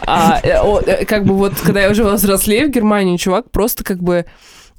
А, 0.05 0.41
э, 0.43 0.50
э, 0.86 1.05
как 1.05 1.24
бы 1.24 1.34
вот, 1.34 1.53
когда 1.63 1.81
я 1.81 1.89
уже 1.89 2.03
взрослее 2.12 2.67
в 2.67 2.72
Германии, 2.72 3.15
чувак 3.15 3.50
просто 3.51 3.86
как 3.86 4.03
бы 4.03 4.25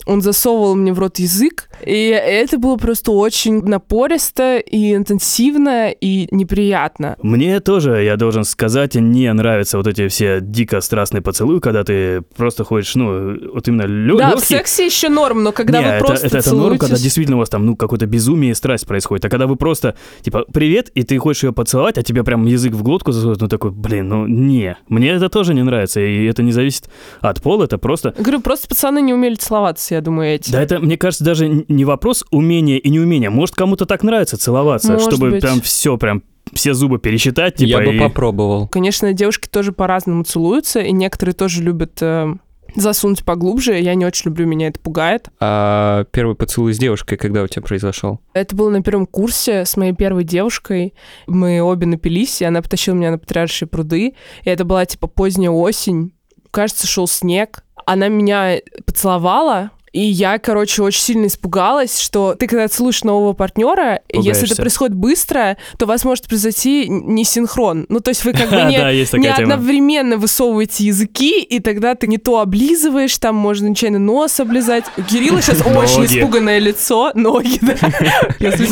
он 0.06 0.22
засовывал 0.22 0.74
мне 0.76 0.92
в 0.92 0.98
рот 0.98 1.18
язык, 1.18 1.68
и 1.84 2.08
это 2.08 2.58
было 2.58 2.76
просто 2.76 3.10
очень 3.12 3.62
напористо 3.64 4.58
и 4.58 4.94
интенсивно 4.94 5.90
и 5.90 6.28
неприятно. 6.30 7.16
Мне 7.22 7.60
тоже, 7.60 8.02
я 8.02 8.16
должен 8.16 8.44
сказать, 8.44 8.94
не 8.94 9.32
нравятся 9.32 9.76
вот 9.78 9.86
эти 9.86 10.08
все 10.08 10.40
дико 10.40 10.80
страстные 10.80 11.22
поцелуи, 11.22 11.58
когда 11.60 11.82
ты 11.84 12.22
просто 12.36 12.64
ходишь, 12.64 12.94
ну, 12.94 13.36
вот 13.52 13.66
именно 13.68 13.82
лё- 13.82 14.18
да, 14.18 14.30
в 14.30 14.34
лёгкий. 14.34 14.46
сексе 14.56 14.86
еще 14.86 15.08
норм, 15.08 15.42
но 15.42 15.52
когда 15.52 15.80
Не, 15.80 15.84
вы 15.84 15.90
это, 15.92 16.04
просто 16.06 16.26
это, 16.26 16.38
это 16.38 16.54
норм, 16.54 16.78
когда 16.78 16.96
действительно 16.96 17.36
у 17.36 17.40
вас 17.40 17.48
там, 17.48 17.66
ну, 17.66 17.76
какое-то 17.76 18.06
безумие 18.06 18.52
и 18.52 18.54
страсть 18.54 18.86
происходит. 18.86 19.24
А 19.24 19.28
когда 19.28 19.46
вы 19.46 19.56
просто, 19.56 19.96
типа, 20.22 20.44
привет, 20.52 20.90
и 20.94 21.02
ты 21.02 21.18
хочешь 21.18 21.42
ее 21.44 21.52
поцеловать, 21.52 21.98
а 21.98 22.02
тебе 22.02 22.22
прям 22.22 22.44
язык 22.46 22.72
в 22.74 22.82
глотку 22.82 23.12
засовывают, 23.12 23.40
ну, 23.40 23.48
такой, 23.48 23.70
блин, 23.72 24.08
ну, 24.08 24.26
не. 24.26 24.76
Мне 24.88 25.10
это 25.10 25.28
тоже 25.28 25.52
не 25.54 25.62
нравится, 25.62 26.00
и 26.00 26.24
это 26.26 26.42
не 26.42 26.52
зависит 26.52 26.88
от 27.20 27.42
пола, 27.42 27.64
это 27.64 27.78
просто... 27.78 28.14
Говорю, 28.18 28.40
просто 28.40 28.68
пацаны 28.68 29.00
не 29.02 29.12
умели 29.12 29.34
целоваться, 29.34 29.95
я 29.96 30.00
думаю, 30.02 30.34
эти. 30.34 30.50
Да 30.52 30.62
это, 30.62 30.78
мне 30.78 30.96
кажется, 30.96 31.24
даже 31.24 31.48
не 31.48 31.84
вопрос 31.84 32.24
умения 32.30 32.78
и 32.78 32.88
неумения. 32.88 33.30
Может, 33.30 33.54
кому-то 33.56 33.86
так 33.86 34.02
нравится 34.02 34.36
целоваться, 34.36 34.92
Может 34.92 35.08
чтобы 35.12 35.30
быть. 35.30 35.42
прям 35.42 35.60
все, 35.60 35.96
прям 35.98 36.22
все 36.52 36.74
зубы 36.74 36.98
пересчитать, 36.98 37.56
типа, 37.56 37.68
Я 37.68 37.86
бы 37.86 37.96
и- 37.96 37.98
попробовал. 37.98 38.68
Конечно, 38.68 39.12
девушки 39.12 39.48
тоже 39.48 39.72
по-разному 39.72 40.22
целуются, 40.24 40.80
и 40.80 40.92
некоторые 40.92 41.34
тоже 41.34 41.62
любят 41.62 41.98
э, 42.00 42.34
засунуть 42.76 43.24
поглубже. 43.24 43.80
Я 43.80 43.94
не 43.96 44.06
очень 44.06 44.30
люблю, 44.30 44.46
меня 44.46 44.68
это 44.68 44.78
пугает. 44.78 45.28
А 45.40 46.04
первый 46.12 46.36
поцелуй 46.36 46.72
с 46.74 46.78
девушкой, 46.78 47.16
когда 47.16 47.42
у 47.42 47.46
тебя 47.48 47.62
произошел? 47.62 48.20
Это 48.32 48.54
было 48.54 48.70
на 48.70 48.82
первом 48.82 49.06
курсе 49.06 49.64
с 49.64 49.76
моей 49.76 49.92
первой 49.92 50.22
девушкой. 50.24 50.94
Мы 51.26 51.60
обе 51.60 51.86
напились, 51.86 52.40
и 52.42 52.44
она 52.44 52.62
потащила 52.62 52.94
меня 52.94 53.10
на 53.10 53.18
Патриаршие 53.18 53.66
пруды. 53.68 54.14
И 54.44 54.48
это 54.48 54.64
была, 54.64 54.84
типа, 54.86 55.06
поздняя 55.08 55.50
осень. 55.50 56.12
Кажется, 56.52 56.86
шел 56.86 57.08
снег. 57.08 57.64
Она 57.86 58.08
меня 58.08 58.56
поцеловала, 58.84 59.70
и 59.96 60.00
я, 60.00 60.38
короче, 60.38 60.82
очень 60.82 61.00
сильно 61.00 61.26
испугалась, 61.26 61.98
что 62.00 62.34
ты, 62.34 62.46
когда 62.46 62.68
целуешь 62.68 63.02
нового 63.02 63.32
партнера, 63.32 64.02
и 64.08 64.18
если 64.18 64.30
Пугаешься. 64.30 64.44
это 64.52 64.62
происходит 64.62 64.94
быстро, 64.94 65.56
то 65.78 65.86
у 65.86 65.88
вас 65.88 66.04
может 66.04 66.28
произойти 66.28 66.86
не 66.86 67.24
синхрон. 67.24 67.86
Ну, 67.88 68.00
то 68.00 68.10
есть 68.10 68.22
вы 68.26 68.34
как 68.34 68.50
бы 68.50 68.56
не, 68.68 69.28
одновременно 69.30 70.18
высовываете 70.18 70.84
языки, 70.84 71.42
и 71.42 71.60
тогда 71.60 71.94
ты 71.94 72.08
не 72.08 72.18
то 72.18 72.40
облизываешь, 72.40 73.16
там 73.16 73.36
можно 73.36 73.68
нечаянно 73.68 73.98
нос 73.98 74.38
облизать. 74.38 74.84
Кирилла 75.08 75.40
сейчас 75.40 75.60
очень 75.66 76.04
испуганное 76.04 76.58
лицо, 76.58 77.12
ноги, 77.14 77.58
да. 77.62 77.74
Если 78.38 78.66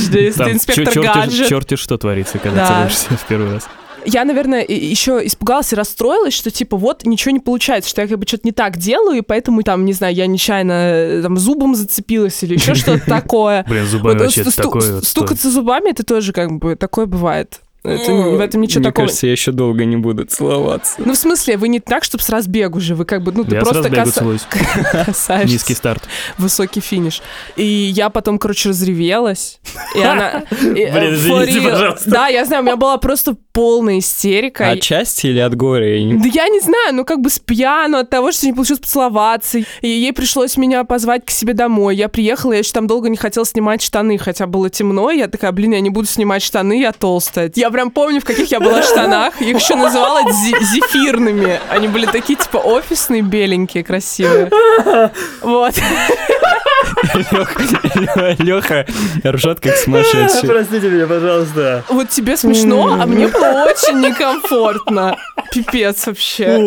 инспектор 0.53 1.03
гаджет. 1.03 1.49
чёрти 1.49 1.77
что 1.77 1.97
творится, 1.97 2.39
когда 2.39 2.69
Да. 2.69 2.75
целуешься 2.75 3.17
в 3.17 3.27
первый 3.27 3.53
раз. 3.55 3.67
Я, 4.05 4.25
наверное, 4.25 4.65
еще 4.67 5.21
испугалась 5.25 5.73
и 5.73 5.77
расстроилась, 5.77 6.35
что 6.35 6.51
типа 6.51 6.77
вот 6.77 7.05
ничего 7.05 7.33
не 7.33 7.41
получается, 7.41 7.91
что 7.91 8.03
я 8.03 8.09
как 8.09 8.19
бы 8.19 8.27
что-то 8.27 8.47
не 8.47 8.53
так 8.53 8.77
делаю, 8.77 9.19
и 9.19 9.23
поэтому 9.23 9.63
там, 9.63 9.85
не 9.85 9.93
знаю, 9.93 10.15
я 10.15 10.27
нечаянно 10.27 10.73
э, 10.73 11.23
там 11.23 11.37
зубом 11.37 11.75
зацепилась 11.75 12.43
или 12.43 12.55
еще 12.55 12.75
что-то 12.75 13.05
такое. 13.07 13.65
Блин, 13.69 13.87
зубами 13.87 14.19
вообще 14.19 14.45
сту- 14.45 14.63
такое 14.63 15.01
Стукаться 15.01 15.51
зубами, 15.51 15.91
это 15.91 16.05
тоже 16.05 16.33
как 16.33 16.53
бы 16.59 16.77
такое 16.77 17.07
бывает. 17.07 17.61
Это, 17.85 18.13
в 18.13 18.41
этом 18.41 18.63
ничего 18.63 18.81
Мне 18.81 18.89
такого. 18.89 19.07
кажется, 19.07 19.27
я 19.27 19.33
еще 19.33 19.53
долго 19.53 19.85
не 19.85 19.97
буду 19.97 20.25
целоваться. 20.25 20.95
Ну, 20.99 21.13
в 21.13 21.17
смысле, 21.17 21.59
вы 21.59 21.69
не 21.69 21.81
так, 21.81 22.03
чтобы 22.05 22.25
с 22.25 22.31
разбегу 22.31 22.81
же, 22.81 22.95
вы 22.95 23.05
как 23.05 23.23
бы, 23.23 23.31
ну, 23.31 23.45
ты 23.45 23.57
Я 23.57 23.61
просто 23.61 23.89
каса- 23.89 24.41
касаешься. 25.05 25.53
Низкий 25.53 25.75
старт. 25.75 26.03
высокий 26.39 26.81
финиш. 26.81 27.21
И 27.57 27.65
я 27.65 28.09
потом, 28.09 28.39
короче, 28.39 28.71
разревелась. 28.71 29.61
И 29.95 30.01
она... 30.03 30.45
э, 30.51 30.55
Блин, 30.65 31.15
извините, 31.15 31.61
пожалуйста. 31.71 32.11
Да, 32.11 32.29
я 32.29 32.45
знаю, 32.47 32.63
у 32.63 32.67
меня 32.67 32.77
была 32.77 32.97
просто 32.99 33.37
полная 33.53 33.99
истерика. 33.99 34.71
От 34.71 34.83
счастья 34.83 35.29
или 35.29 35.39
от 35.39 35.55
горя? 35.55 35.85
Да 36.19 36.29
я 36.33 36.49
не 36.49 36.61
знаю, 36.61 36.95
ну 36.95 37.05
как 37.05 37.21
бы 37.21 37.29
с 37.31 37.39
пьяну 37.39 37.99
от 37.99 38.11
того, 38.11 38.33
что 38.33 38.47
не 38.47 38.53
получилось 38.53 38.81
поцеловаться. 38.81 39.59
И 39.59 39.65
ей 39.89 40.13
пришлось 40.13 40.57
меня 40.57 40.85
позвать 40.85 41.25
к 41.27 41.31
себе 41.31 41.53
домой. 41.53 41.97
Я 41.97 42.09
приехала, 42.09 42.53
я 42.53 42.61
еще 42.61 42.73
там 42.73 42.87
долго 42.87 43.09
не 43.09 43.17
хотела 43.17 43.45
снимать 43.47 43.83
штаны, 43.83 44.17
хотя 44.19 44.47
было 44.47 44.71
темно. 44.71 45.11
Я 45.11 45.29
такая, 45.29 45.53
блин, 45.53 45.73
я 45.73 45.81
не 45.81 45.91
буду 45.91 46.07
снимать 46.09 46.43
штаны, 46.43 46.81
я 46.81 46.93
толстая. 46.93 47.53
Я 47.55 47.71
прям 47.75 47.91
помню, 47.91 48.21
в 48.21 48.25
каких 48.25 48.53
я 48.53 48.61
была 48.61 48.85
штанах. 48.85 49.43
Их 49.43 49.57
еще 49.57 49.75
называла 49.75 50.21
зефирными. 50.31 51.61
Они 51.69 51.89
были 51.89 52.07
такие, 52.07 52.39
типа, 52.39 52.59
офисные, 52.59 53.23
беленькие, 53.23 53.83
красивые. 53.83 54.49
Вот. 55.43 55.75
Леха 58.39 58.87
ржет 59.27 59.59
как 59.59 59.77
сумасшедший. 59.77 60.49
Простите 60.49 60.89
меня, 60.89 61.07
пожалуйста. 61.09 61.83
Вот 61.89 62.11
тебе 62.11 62.37
смешно, 62.37 62.97
а 63.01 63.07
мне 63.07 63.27
было 63.27 63.65
очень 63.65 64.01
некомфортно. 64.01 65.17
Пипец 65.55 66.07
вообще. 66.07 66.59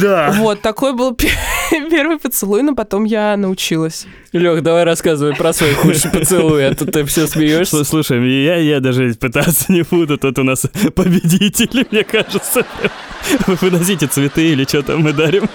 Да. 0.00 0.34
Вот, 0.38 0.60
такой 0.60 0.94
был 0.94 1.14
пе- 1.14 1.28
первый 1.90 2.18
поцелуй, 2.18 2.62
но 2.62 2.74
потом 2.74 3.04
я 3.04 3.36
научилась. 3.36 4.06
Лех, 4.32 4.62
давай 4.62 4.84
рассказывай 4.84 5.34
про 5.34 5.52
свой 5.52 5.72
худший 5.74 6.10
поцелуй, 6.10 6.66
а 6.66 6.74
то 6.74 6.86
ты 6.86 7.04
все 7.04 7.26
смеешься. 7.26 7.84
Слушай, 7.84 8.44
я, 8.44 8.56
я 8.56 8.80
даже 8.80 9.14
пытаться 9.14 9.72
не 9.72 9.82
буду, 9.82 10.18
тут 10.18 10.38
у 10.38 10.44
нас 10.44 10.66
победители, 10.94 11.86
мне 11.90 12.04
кажется. 12.04 12.64
Вы 13.46 13.54
выносите 13.60 14.06
цветы 14.06 14.48
или 14.52 14.64
что 14.64 14.82
там 14.82 15.02
мы 15.02 15.12
дарим? 15.12 15.48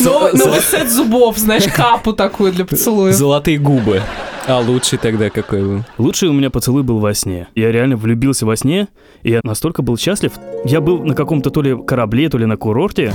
Новый, 0.00 0.32
новый 0.32 0.60
сет 0.60 0.90
зубов, 0.90 1.38
знаешь, 1.38 1.64
капу 1.72 2.12
такую 2.12 2.52
для 2.52 2.64
поцелуев. 2.64 3.14
Золотые 3.14 3.58
губы. 3.58 4.02
А 4.46 4.60
лучший 4.60 4.98
тогда 4.98 5.28
какой 5.28 5.60
был? 5.62 5.84
Лучший 5.98 6.30
у 6.30 6.32
меня 6.32 6.48
поцелуй 6.48 6.82
был 6.82 7.00
во 7.00 7.12
сне. 7.12 7.48
Я 7.54 7.70
реально 7.70 7.96
влюбился 7.96 8.46
во 8.46 8.56
сне, 8.56 8.88
и 9.22 9.32
я 9.32 9.40
настолько 9.42 9.82
был 9.82 9.98
счастлив. 9.98 10.32
Я 10.64 10.80
был 10.88 11.04
на 11.04 11.14
каком-то 11.14 11.50
то 11.50 11.60
ли 11.60 11.76
корабле, 11.86 12.30
то 12.30 12.38
ли 12.38 12.46
на 12.46 12.56
курорте, 12.56 13.12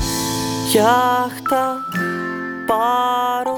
Яхта, 0.71 1.79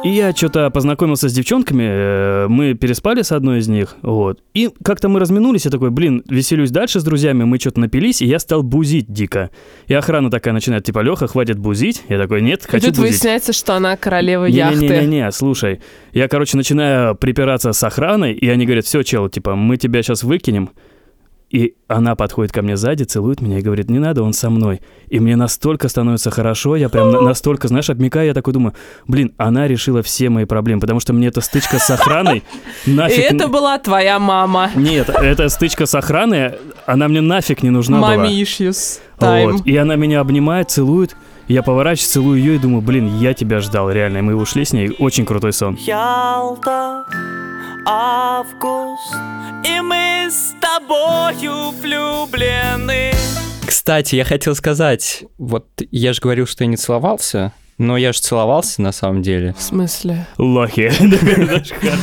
и 0.03 0.09
я 0.09 0.31
что-то 0.33 0.69
познакомился 0.69 1.27
с 1.27 1.33
девчонками, 1.33 1.83
э, 1.85 2.47
мы 2.47 2.75
переспали 2.75 3.23
с 3.23 3.31
одной 3.33 3.59
из 3.59 3.67
них, 3.67 3.97
вот. 4.01 4.39
И 4.53 4.69
как-то 4.83 5.09
мы 5.09 5.19
разминулись, 5.19 5.65
я 5.65 5.71
такой, 5.71 5.89
блин, 5.91 6.23
веселюсь 6.29 6.71
дальше 6.71 7.01
с 7.01 7.03
друзьями, 7.03 7.43
мы 7.43 7.59
что-то 7.59 7.81
напились, 7.81 8.21
и 8.21 8.25
я 8.25 8.39
стал 8.39 8.63
бузить 8.63 9.11
дико. 9.11 9.49
И 9.87 9.93
охрана 9.93 10.31
такая 10.31 10.53
начинает, 10.53 10.85
типа, 10.85 10.99
Леха, 10.99 11.27
хватит 11.27 11.59
бузить. 11.59 12.03
Я 12.07 12.17
такой, 12.17 12.41
нет, 12.41 12.65
И 12.65 12.69
хочу 12.69 12.87
тут 12.87 12.97
бузить. 12.97 13.11
выясняется, 13.11 13.51
что 13.51 13.75
она 13.75 13.97
королева 13.97 14.45
яхты. 14.45 14.87
Не-не-не, 14.87 15.31
слушай. 15.31 15.81
Я, 16.13 16.27
короче, 16.27 16.55
начинаю 16.57 17.15
припираться 17.15 17.73
с 17.73 17.83
охраной, 17.83 18.33
и 18.33 18.47
они 18.47 18.65
говорят, 18.65 18.85
все, 18.85 19.03
чел, 19.03 19.27
типа, 19.27 19.55
мы 19.55 19.77
тебя 19.77 20.01
сейчас 20.03 20.23
выкинем. 20.23 20.69
И 21.49 21.75
она 21.87 22.15
подходит 22.15 22.51
ко 22.51 22.61
мне 22.63 22.75
сзади, 22.75 23.03
целует 23.03 23.39
меня 23.39 23.59
и 23.59 23.61
говорит, 23.61 23.89
не 23.89 23.99
надо, 23.99 24.23
он 24.23 24.33
со 24.33 24.49
мной. 24.49 24.81
И 25.09 25.19
мне 25.19 25.35
настолько 25.35 25.87
становится 25.87 26.31
хорошо, 26.31 26.75
я 26.75 26.89
прям 26.89 27.11
на- 27.11 27.21
настолько, 27.21 27.67
знаешь, 27.67 27.89
обмикаю, 27.89 28.27
я 28.27 28.33
такой 28.33 28.53
думаю, 28.53 28.73
блин, 29.07 29.33
она 29.37 29.67
решила 29.67 30.01
все 30.01 30.29
мои 30.29 30.45
проблемы, 30.45 30.81
потому 30.81 30.99
что 30.99 31.13
мне 31.13 31.27
эта 31.27 31.41
стычка 31.41 31.77
с 31.77 31.89
охраной 31.89 32.43
И 32.85 32.91
нафиг... 32.91 33.31
это 33.31 33.47
была 33.47 33.77
твоя 33.77 34.17
мама. 34.19 34.71
Нет, 34.75 35.09
эта 35.09 35.47
стычка 35.49 35.85
с 35.85 35.93
охраной, 35.93 36.53
она 36.87 37.07
мне 37.07 37.21
нафиг 37.21 37.61
не 37.63 37.69
нужна 37.69 37.97
была. 37.97 38.17
Мами 38.17 38.41
issues. 38.41 38.99
Time. 39.19 39.51
Вот. 39.51 39.67
И 39.67 39.77
она 39.77 39.95
меня 39.95 40.21
обнимает, 40.21 40.71
целует. 40.71 41.15
Я 41.47 41.61
поворачиваюсь, 41.61 42.09
целую 42.09 42.39
ее 42.39 42.55
и 42.55 42.57
думаю, 42.57 42.81
блин, 42.81 43.19
я 43.19 43.35
тебя 43.35 43.59
ждал, 43.59 43.91
реально. 43.91 44.17
И 44.17 44.21
мы 44.21 44.35
ушли 44.35 44.65
с 44.65 44.73
ней. 44.73 44.95
Очень 44.97 45.25
крутой 45.25 45.53
сон. 45.53 45.75
Ялта, 45.75 47.05
август, 47.85 49.13
и 49.63 49.79
мы 49.81 50.27
с 50.29 50.53
тобою 50.59 51.71
влюблены. 51.81 53.11
Кстати, 53.65 54.15
я 54.15 54.23
хотел 54.23 54.55
сказать, 54.55 55.23
вот 55.37 55.67
я 55.91 56.13
же 56.13 56.21
говорил, 56.21 56.47
что 56.47 56.63
я 56.63 56.67
не 56.67 56.77
целовался, 56.77 57.51
но 57.77 57.97
я 57.97 58.13
же 58.13 58.19
целовался 58.19 58.81
на 58.81 58.91
самом 58.91 59.21
деле. 59.21 59.53
В 59.57 59.61
смысле? 59.61 60.25
Лохи. 60.37 60.91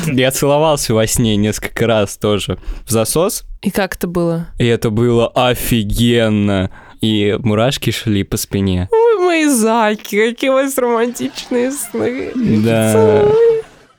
Я 0.13 0.31
целовался 0.31 0.93
во 0.93 1.07
сне 1.07 1.37
несколько 1.37 1.87
раз 1.87 2.19
тоже 2.19 2.59
в 2.87 2.91
засос, 2.91 3.45
И 3.63 3.71
как 3.71 3.95
это 3.97 4.07
было? 4.07 4.49
и 4.59 4.67
это 4.67 4.91
было 4.91 5.29
офигенно. 5.29 6.71
И 7.01 7.37
мурашки 7.43 7.91
шли 7.91 8.23
по 8.23 8.37
спине. 8.37 8.89
Ой, 8.93 9.19
мои 9.19 9.47
заки, 9.47 10.31
какие 10.31 10.51
у 10.51 10.55
вас 10.55 10.77
романтичные 10.79 11.73
сны. 11.73 12.31
Да. 12.37 13.25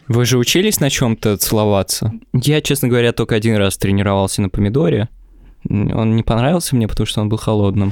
Вы 0.08 0.26
же 0.26 0.38
учились 0.38 0.80
на 0.80 0.90
чем-то 0.90 1.38
целоваться? 1.38 2.14
Я, 2.34 2.62
честно 2.62 2.88
говоря, 2.88 3.14
только 3.14 3.36
один 3.36 3.56
раз 3.56 3.78
тренировался 3.78 4.42
на 4.42 4.50
помидоре. 4.50 5.10
Он 5.70 6.16
не 6.16 6.24
понравился 6.24 6.76
мне, 6.76 6.88
потому 6.88 7.08
что 7.08 7.22
он 7.22 7.30
был 7.30 7.38
холодным. 7.38 7.92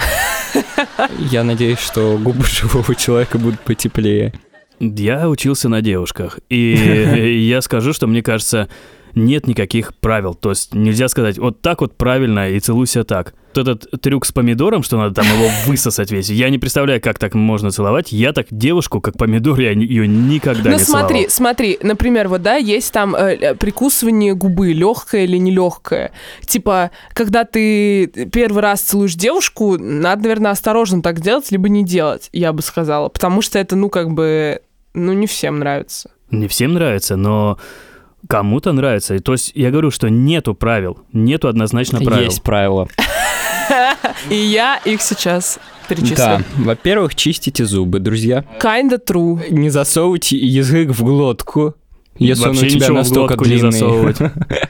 Я 1.31 1.43
надеюсь, 1.43 1.79
что 1.79 2.17
губы 2.17 2.43
живого 2.45 2.95
человека 2.95 3.37
будут 3.37 3.61
потеплее. 3.61 4.33
Я 4.79 5.29
учился 5.29 5.69
на 5.69 5.81
девушках. 5.81 6.39
И 6.49 7.45
я 7.49 7.61
скажу, 7.61 7.93
что 7.93 8.07
мне 8.07 8.21
кажется, 8.21 8.67
нет 9.15 9.47
никаких 9.47 9.95
правил. 9.95 10.33
То 10.33 10.49
есть 10.49 10.73
нельзя 10.73 11.07
сказать, 11.07 11.37
вот 11.37 11.61
так 11.61 11.81
вот 11.81 11.95
правильно 11.97 12.49
и 12.49 12.59
целуйся 12.59 13.03
так. 13.03 13.33
Вот 13.53 13.67
этот 13.67 14.01
трюк 14.01 14.25
с 14.25 14.31
помидором, 14.31 14.81
что 14.81 14.97
надо 14.97 15.15
там 15.15 15.25
его 15.25 15.49
высосать 15.67 16.09
весь, 16.11 16.29
я 16.29 16.49
не 16.49 16.57
представляю, 16.57 17.01
как 17.01 17.19
так 17.19 17.33
можно 17.33 17.69
целовать. 17.71 18.11
Я 18.13 18.31
так 18.31 18.47
девушку, 18.49 19.01
как 19.01 19.17
помидор, 19.17 19.59
я 19.59 19.71
ее 19.71 20.07
никогда 20.07 20.69
Ну 20.69 20.77
не 20.77 20.83
смотри, 20.83 21.15
целовал. 21.15 21.29
смотри, 21.29 21.77
например, 21.81 22.29
вот 22.29 22.41
да, 22.41 22.55
есть 22.55 22.93
там 22.93 23.13
э, 23.13 23.35
э, 23.35 23.55
прикусывание 23.55 24.35
губы, 24.35 24.71
легкое 24.71 25.25
или 25.25 25.35
нелегкое. 25.37 26.11
Типа, 26.45 26.91
когда 27.13 27.43
ты 27.43 28.07
первый 28.07 28.61
раз 28.61 28.81
целуешь 28.81 29.15
девушку, 29.15 29.77
надо, 29.77 30.23
наверное, 30.23 30.51
осторожно 30.51 31.01
так 31.01 31.19
делать, 31.19 31.51
либо 31.51 31.67
не 31.67 31.83
делать, 31.83 32.29
я 32.31 32.53
бы 32.53 32.61
сказала. 32.61 33.09
Потому 33.09 33.41
что 33.41 33.59
это, 33.59 33.75
ну, 33.75 33.89
как 33.89 34.11
бы, 34.11 34.61
ну, 34.93 35.11
не 35.11 35.27
всем 35.27 35.59
нравится. 35.59 36.11
Не 36.29 36.47
всем 36.47 36.73
нравится, 36.73 37.17
но 37.17 37.57
кому-то 38.27 38.71
нравится. 38.71 39.19
То 39.19 39.33
есть 39.33 39.51
я 39.55 39.71
говорю, 39.71 39.91
что 39.91 40.09
нету 40.09 40.53
правил, 40.53 40.99
нету 41.13 41.47
однозначно 41.47 41.99
правил. 42.01 42.25
Есть 42.25 42.41
правила. 42.41 42.87
И 44.29 44.35
я 44.35 44.79
их 44.83 45.01
сейчас 45.01 45.59
перечислю. 45.87 46.15
Да, 46.17 46.41
во-первых, 46.57 47.15
чистите 47.15 47.65
зубы, 47.65 47.99
друзья. 47.99 48.45
Kinda 48.61 48.99
true. 49.03 49.41
Не 49.49 49.69
засовывайте 49.69 50.37
язык 50.37 50.89
в 50.89 51.03
глотку, 51.03 51.75
если 52.27 52.43
он 52.45 52.51
у 52.51 52.55
тебя 52.55 52.69
ничего 52.69 52.93
в 52.93 52.97
настолько 52.97 53.35
не 53.35 53.43
длинный. 53.43 53.71
засовывать. 53.71 54.17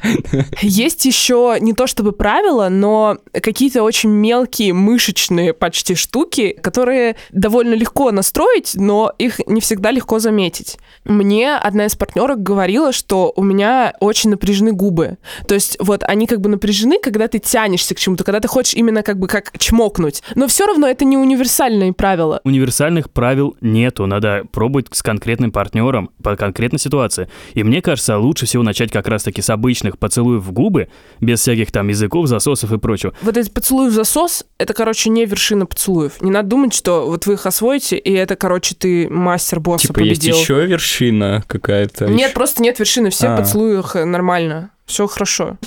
Есть 0.62 1.06
еще 1.06 1.58
не 1.60 1.74
то 1.74 1.88
чтобы 1.88 2.12
правила, 2.12 2.70
но 2.70 3.18
какие-то 3.34 3.84
очень 3.84 4.10
мелкие 4.10 4.74
мышечные 4.74 5.54
почти 5.54 5.96
штуки, 5.96 6.58
которые 6.62 7.16
довольно 7.32 7.74
легко 7.74 8.12
настроить, 8.12 8.74
но 8.76 9.12
их 9.18 9.40
не 9.48 9.62
всегда 9.62 9.92
легко 9.92 10.20
заметить. 10.20 10.78
Мне 11.06 11.56
одна 11.56 11.86
из 11.86 11.96
партнерок 11.96 12.42
говорила, 12.42 12.92
что 12.92 13.34
у 13.36 13.44
меня 13.44 13.94
очень 14.00 14.30
напряжены 14.30 14.72
губы. 14.72 15.18
То 15.48 15.56
есть 15.56 15.78
вот 15.80 16.04
они 16.04 16.28
как 16.28 16.42
бы 16.42 16.50
напряжены, 16.50 17.00
когда 17.00 17.28
ты 17.28 17.40
тянешься 17.40 17.96
к 17.96 18.00
чему-то, 18.00 18.24
когда 18.24 18.40
ты 18.40 18.48
хочешь 18.48 18.74
именно 18.74 19.04
как 19.04 19.20
бы 19.20 19.28
как 19.28 19.58
чмокнуть. 19.58 20.24
Но 20.36 20.48
все 20.48 20.66
равно 20.66 20.88
это 20.88 21.06
не 21.06 21.18
универсальные 21.18 21.94
правила. 21.94 22.42
Универсальных 22.44 23.12
правил 23.12 23.56
нету, 23.62 24.06
надо 24.06 24.46
пробовать 24.52 24.88
с 24.92 25.02
конкретным 25.04 25.52
партнером 25.52 26.12
по 26.24 26.36
конкретной 26.36 26.80
ситуации. 26.80 27.28
И 27.54 27.64
мне 27.64 27.82
кажется, 27.82 28.18
лучше 28.18 28.46
всего 28.46 28.64
начать 28.64 28.92
как 28.92 29.08
раз-таки 29.08 29.42
с 29.42 29.50
обычных 29.50 29.98
поцелуев 29.98 30.44
в 30.44 30.52
губы, 30.52 30.90
без 31.20 31.40
всяких 31.42 31.72
там 31.72 31.88
языков, 31.90 32.28
засосов 32.28 32.72
и 32.72 32.78
прочего. 32.78 33.14
Вот 33.22 33.38
эти 33.38 33.50
поцелуи 33.50 33.90
в 33.90 33.94
засос, 33.94 34.46
это, 34.58 34.74
короче, 34.74 35.10
не 35.10 35.26
вершина 35.26 35.66
поцелуев. 35.66 36.22
Не 36.22 36.32
надо 36.32 36.50
думать, 36.50 36.74
что 36.74 37.08
вот 37.08 37.26
вы 37.26 37.34
их 37.34 37.46
освоите, 37.46 37.98
и 37.98 38.12
это, 38.14 38.36
короче, 38.36 38.76
ты 38.76 39.10
мастер 39.10 39.60
босса 39.60 39.88
Типа 39.88 40.00
есть 40.00 40.22
победил. 40.22 40.38
еще 40.40 40.66
вершина 40.66 41.44
какая-то. 41.48 42.06
Нет, 42.08 42.28
ещё- 42.30 42.34
просто 42.34 42.62
нет 42.62 42.80
вершины. 42.80 43.10
Все 43.10 43.28
А. 43.28 43.38
поцелуях 43.38 43.96
э, 43.96 44.06
нормально. 44.06 44.72
Все 44.86 45.08
хорошо. 45.08 45.58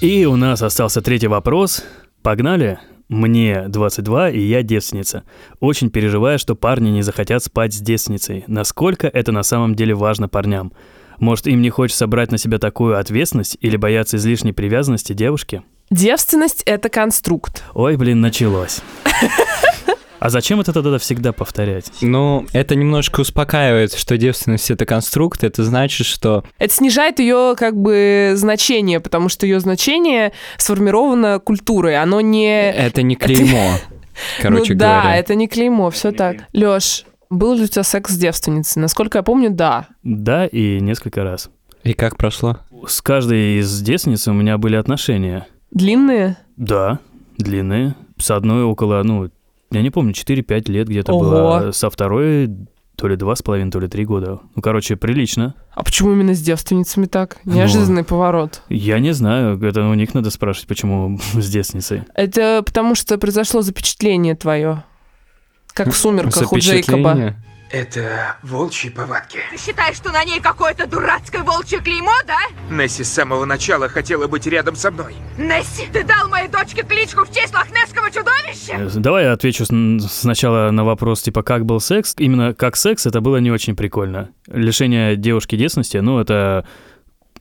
И 0.00 0.24
у 0.26 0.36
нас 0.36 0.62
остался 0.62 1.00
третий 1.00 1.28
вопрос. 1.28 1.84
Погнали? 2.22 2.78
Мне 3.12 3.68
22, 3.68 4.30
и 4.30 4.40
я 4.40 4.62
девственница. 4.62 5.24
Очень 5.60 5.90
переживаю, 5.90 6.38
что 6.38 6.54
парни 6.54 6.88
не 6.88 7.02
захотят 7.02 7.44
спать 7.44 7.74
с 7.74 7.78
девственницей. 7.78 8.44
Насколько 8.46 9.06
это 9.06 9.32
на 9.32 9.42
самом 9.42 9.74
деле 9.74 9.94
важно 9.94 10.30
парням? 10.30 10.72
Может, 11.18 11.46
им 11.46 11.60
не 11.60 11.68
хочется 11.68 12.06
брать 12.06 12.32
на 12.32 12.38
себя 12.38 12.58
такую 12.58 12.98
ответственность 12.98 13.58
или 13.60 13.76
боятся 13.76 14.16
излишней 14.16 14.54
привязанности 14.54 15.12
девушки? 15.12 15.62
Девственность— 15.90 16.62
это 16.64 16.88
конструкт. 16.88 17.62
Ой, 17.74 17.96
блин, 17.96 18.22
началось. 18.22 18.80
А 20.22 20.30
зачем 20.30 20.60
это 20.60 20.72
тогда 20.72 20.98
всегда 20.98 21.32
повторять? 21.32 21.90
Ну, 22.00 22.46
это 22.52 22.76
немножко 22.76 23.22
успокаивает, 23.22 23.92
что 23.92 24.16
девственность 24.16 24.70
это 24.70 24.86
конструкт. 24.86 25.42
Это 25.42 25.64
значит, 25.64 26.06
что 26.06 26.44
Это 26.60 26.72
снижает 26.72 27.18
ее 27.18 27.56
как 27.58 27.76
бы 27.76 28.34
значение, 28.36 29.00
потому 29.00 29.28
что 29.28 29.46
ее 29.46 29.58
значение 29.58 30.32
сформировано 30.58 31.40
культурой. 31.40 32.00
Оно 32.00 32.20
не... 32.20 32.70
это 32.70 33.02
не 33.02 33.16
клеймо. 33.16 33.78
Короче 34.40 34.74
ну 34.74 34.78
да, 34.78 35.00
говоря. 35.00 35.16
это 35.16 35.34
не 35.34 35.48
клеймо, 35.48 35.90
все 35.90 36.12
так. 36.12 36.36
Лёш, 36.52 37.02
был 37.28 37.54
ли 37.54 37.64
у 37.64 37.66
тебя 37.66 37.82
секс 37.82 38.12
с 38.12 38.16
девственницей? 38.16 38.80
Насколько 38.80 39.18
я 39.18 39.22
помню, 39.24 39.50
да. 39.50 39.88
Да, 40.04 40.46
и 40.46 40.78
несколько 40.78 41.24
раз. 41.24 41.50
И 41.82 41.94
как 41.94 42.16
прошло? 42.16 42.58
С 42.86 43.02
каждой 43.02 43.58
из 43.58 43.80
девственниц 43.80 44.28
у 44.28 44.32
меня 44.32 44.56
были 44.56 44.76
отношения. 44.76 45.48
Длинные? 45.72 46.36
Да, 46.56 47.00
длинные. 47.38 47.96
С 48.18 48.30
одной 48.30 48.62
около, 48.62 49.02
ну, 49.02 49.28
я 49.72 49.82
не 49.82 49.90
помню, 49.90 50.12
4-5 50.12 50.70
лет 50.70 50.88
где-то 50.88 51.12
Ого. 51.12 51.24
было. 51.24 51.72
Со 51.72 51.90
второй 51.90 52.50
то 52.96 53.08
ли 53.08 53.16
два 53.16 53.34
с 53.34 53.42
половиной, 53.42 53.70
то 53.70 53.80
ли 53.80 53.88
три 53.88 54.04
года. 54.04 54.40
Ну, 54.54 54.62
короче, 54.62 54.96
прилично. 54.96 55.54
А 55.72 55.82
почему 55.82 56.12
именно 56.12 56.34
с 56.34 56.40
девственницами 56.40 57.06
так? 57.06 57.38
Неожиданный 57.44 58.04
поворот. 58.04 58.62
Я 58.68 58.98
не 58.98 59.12
знаю, 59.12 59.60
это 59.62 59.88
у 59.88 59.94
них 59.94 60.14
надо 60.14 60.30
спрашивать, 60.30 60.68
почему 60.68 61.18
с 61.34 61.48
девственницей. 61.48 62.04
Это 62.14 62.62
потому 62.64 62.94
что 62.94 63.18
произошло 63.18 63.62
запечатление 63.62 64.36
твое. 64.36 64.84
Как 65.72 65.88
в 65.88 65.96
сумерках 65.96 66.52
у 66.52 66.58
Джейкоба. 66.58 67.36
Это 67.72 68.36
волчьи 68.42 68.90
повадки. 68.90 69.38
Ты 69.50 69.56
считаешь, 69.56 69.96
что 69.96 70.12
на 70.12 70.22
ней 70.24 70.40
какое-то 70.40 70.86
дурацкое 70.86 71.42
волчье 71.42 71.80
клеймо, 71.80 72.12
да? 72.26 72.36
Несси 72.68 73.02
с 73.02 73.10
самого 73.10 73.46
начала 73.46 73.88
хотела 73.88 74.26
быть 74.26 74.46
рядом 74.46 74.76
со 74.76 74.90
мной. 74.90 75.14
Несси, 75.38 75.86
ты 75.90 76.04
дал 76.04 76.28
моей 76.28 76.48
дочке 76.48 76.82
кличку 76.82 77.24
в 77.24 77.32
честь 77.32 77.54
лохнесского 77.54 78.10
чудовища? 78.10 78.74
Э, 78.74 78.88
Давай 79.00 79.24
я 79.24 79.32
отвечу 79.32 79.64
сначала 80.06 80.70
на 80.70 80.84
вопрос, 80.84 81.22
типа, 81.22 81.42
как 81.42 81.64
был 81.64 81.80
секс. 81.80 82.14
Именно 82.18 82.52
как 82.52 82.76
секс, 82.76 83.06
это 83.06 83.22
было 83.22 83.38
не 83.38 83.50
очень 83.50 83.74
прикольно. 83.74 84.28
Лишение 84.48 85.16
девушки 85.16 85.56
девственности, 85.56 85.96
ну, 85.96 86.20
это 86.20 86.66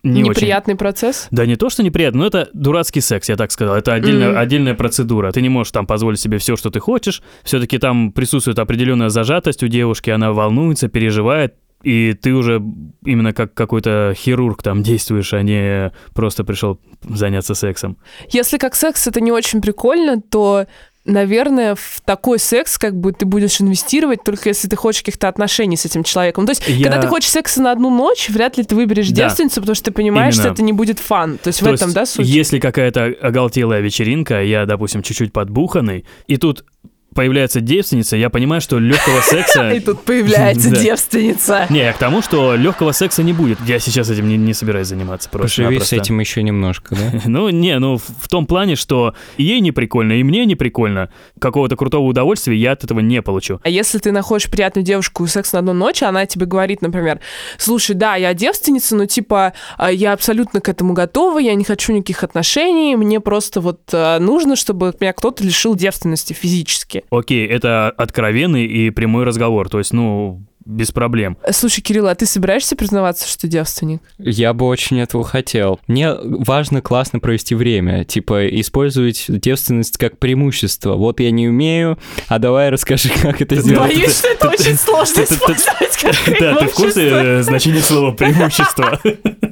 не 0.04 0.22
очень 0.24 0.32
Неприятный 0.32 0.76
процесс. 0.76 1.28
Да 1.32 1.46
не 1.46 1.56
то, 1.56 1.70
что 1.70 1.84
неприятно, 1.84 2.22
но 2.22 2.28
это 2.28 2.50
дурацкий 2.54 3.02
секс, 3.02 3.30
я 3.30 3.36
так 3.36 3.52
сказал. 3.52 3.76
Это 3.76 3.94
отдельная, 3.94 4.30
Мгм. 4.30 4.38
отдельная 4.40 4.74
процедура. 4.74 5.32
Ты 5.32 5.42
не 5.42 5.50
можешь 5.50 5.72
там 5.72 5.86
позволить 5.86 6.20
себе 6.20 6.38
все, 6.40 6.56
что 6.56 6.70
ты 6.70 6.80
хочешь. 6.80 7.22
Все-таки 7.44 7.78
там 7.78 8.12
присутствует 8.12 8.58
определенная 8.60 9.10
зажатость 9.10 9.64
у 9.64 9.68
девушки, 9.68 10.10
она 10.10 10.32
волнуется, 10.34 10.88
переживает. 10.88 11.56
И 11.84 12.14
ты 12.14 12.34
уже 12.34 12.62
именно 13.06 13.34
как 13.34 13.56
какой-то 13.56 14.14
хирург 14.16 14.62
там 14.62 14.84
действуешь, 14.84 15.34
а 15.34 15.42
не 15.42 15.92
просто 16.14 16.44
пришел 16.44 16.80
заняться 17.02 17.56
сексом. 17.56 17.98
Если 18.30 18.60
как 18.60 18.76
секс 18.76 19.08
это 19.08 19.20
не 19.20 19.32
очень 19.32 19.62
прикольно, 19.62 20.22
то, 20.22 20.68
наверное, 21.06 21.76
в 21.76 22.02
такой 22.06 22.40
секс 22.40 22.78
как 22.78 22.96
бы 22.96 23.12
ты 23.12 23.26
будешь 23.26 23.60
инвестировать 23.60 24.24
только 24.24 24.50
если 24.50 24.68
ты 24.68 24.76
хочешь 24.76 25.02
каких-то 25.02 25.28
отношений 25.28 25.76
с 25.78 25.86
этим 25.86 26.04
человеком. 26.04 26.46
То 26.46 26.52
есть, 26.52 26.64
Я- 26.68 26.84
когда 26.90 27.02
ты 27.02 27.08
хочешь 27.08 27.32
секса 27.32 27.62
на 27.62 27.72
одну 27.72 27.90
ночь, 27.90 28.30
вряд 28.30 28.58
ли 28.58 28.64
ты 28.64 28.76
выберешь 28.76 29.10
Да. 29.10 29.16
девственницу, 29.28 29.62
потому 29.62 29.76
что 29.76 29.86
ты 29.86 29.92
понимаешь, 29.92 30.36
Именно. 30.36 30.44
что 30.44 30.54
это 30.54 30.64
не 30.64 30.74
будет 30.74 31.00
фан. 31.00 31.38
То 31.38 31.48
есть 31.48 31.60
То 31.60 31.66
в 31.66 31.74
этом, 31.74 31.88
есть, 31.88 31.96
да, 31.96 32.06
суть? 32.06 32.28
Если 32.28 32.60
какая-то 32.60 33.14
оголтелая 33.22 33.82
вечеринка, 33.82 34.42
я, 34.44 34.66
допустим, 34.66 35.02
чуть-чуть 35.02 35.34
подбуханный, 35.34 36.06
и 36.28 36.38
тут 36.38 36.66
появляется 37.13 37.62
девственница, 37.62 38.15
я 38.15 38.30
понимаю, 38.30 38.62
что 38.62 38.80
легкого 38.80 39.21
секса... 39.21 39.71
И 39.71 39.80
тут 39.80 40.04
появляется 40.04 40.69
девственница. 40.76 41.67
Не, 41.69 41.80
я 41.80 41.93
к 41.93 41.97
тому, 41.97 42.21
что 42.21 42.56
легкого 42.56 42.91
секса 42.91 43.24
не 43.24 43.34
будет. 43.34 43.60
Я 43.65 43.80
сейчас 43.80 44.10
этим 44.10 44.28
не, 44.28 44.38
не 44.38 44.54
собираюсь 44.54 44.88
заниматься 44.88 45.30
просто. 45.30 45.63
Поживи 45.63 45.80
с 45.80 45.93
этим 45.93 46.19
еще 46.19 46.43
немножко, 46.43 46.95
да? 46.95 47.21
Ну, 47.32 47.50
не, 47.50 47.78
ну, 47.80 47.97
в 47.97 48.28
том 48.30 48.45
плане, 48.45 48.76
что 48.76 49.15
и 49.38 49.43
ей 49.43 49.60
не 49.62 49.71
прикольно, 49.71 50.13
и 50.13 50.24
мне 50.24 50.45
не 50.45 50.56
прикольно. 50.56 51.10
Какого-то 51.39 51.76
крутого 51.76 52.06
удовольствия 52.06 52.56
я 52.56 52.74
от 52.74 52.84
этого 52.84 53.00
не 53.00 53.21
получу. 53.21 53.60
А 53.63 53.69
если 53.69 53.97
ты 54.00 54.12
находишь 54.12 54.50
приятную 54.50 54.86
девушку 54.86 55.24
и 55.26 55.28
секс 55.28 55.54
на 55.54 55.60
одну 55.60 55.74
ночь, 55.74 56.04
она 56.04 56.26
тебе 56.26 56.45
говорит, 56.45 56.82
например, 56.82 57.19
слушай, 57.58 57.95
да, 57.95 58.15
я 58.15 58.34
девственница, 58.34 58.95
но 58.95 59.06
типа 59.06 59.54
а, 59.78 59.91
я 59.91 60.13
абсолютно 60.13 60.62
к 60.62 60.69
этому 60.69 60.93
готова, 60.93 61.39
я 61.39 61.56
не 61.56 61.63
хочу 61.63 61.93
никаких 61.93 62.24
отношений, 62.24 62.95
мне 62.95 63.19
просто 63.19 63.62
вот 63.62 63.82
а, 63.93 64.19
нужно, 64.19 64.56
чтобы 64.56 64.93
меня 65.00 65.13
кто-то 65.13 65.43
лишил 65.43 65.76
девственности 65.76 66.34
физически. 66.34 67.01
Окей, 67.10 67.48
это 67.48 67.90
откровенный 67.90 68.66
и 68.66 68.90
прямой 68.90 69.24
разговор, 69.24 69.70
то 69.70 69.80
есть, 69.80 69.94
ну, 69.94 70.44
без 70.66 70.92
проблем. 70.92 71.38
Слушай, 71.52 71.82
Кирилл, 71.82 72.08
а 72.08 72.16
ты 72.16 72.26
собираешься 72.26 72.76
признаваться, 72.76 73.28
что 73.28 73.48
девственник? 73.48 74.02
Я 74.20 74.54
бы 74.54 74.66
очень 74.68 75.00
этого 75.00 75.24
хотел. 75.24 75.80
Мне 75.88 76.14
важно 76.22 76.82
классно 76.82 77.20
провести 77.20 77.56
время, 77.56 78.04
типа 78.06 78.48
использовать 78.48 79.26
девственность 79.28 79.98
как 79.98 80.20
преимущество. 80.20 80.94
Вот 80.96 81.20
я 81.20 81.32
не 81.32 81.48
умею, 81.48 81.98
а 82.28 82.38
давай 82.40 82.70
расскажи, 82.70 83.10
как 83.22 83.42
это 83.42 83.56
сделать. 83.56 83.92
Боюсь, 83.94 84.20
что 84.20 84.28
это 84.28 84.50
очень 84.50 84.76
сложно 84.76 85.22
использовать 85.24 85.98
как 86.00 86.40
Да, 86.40 86.56
ты 86.58 86.68
в 86.68 86.74
курсе 86.74 86.94
преимущество. 86.94 87.24
э, 87.26 87.44
значения 87.44 87.82
слова 87.82 88.12
преимущество? 88.12 89.00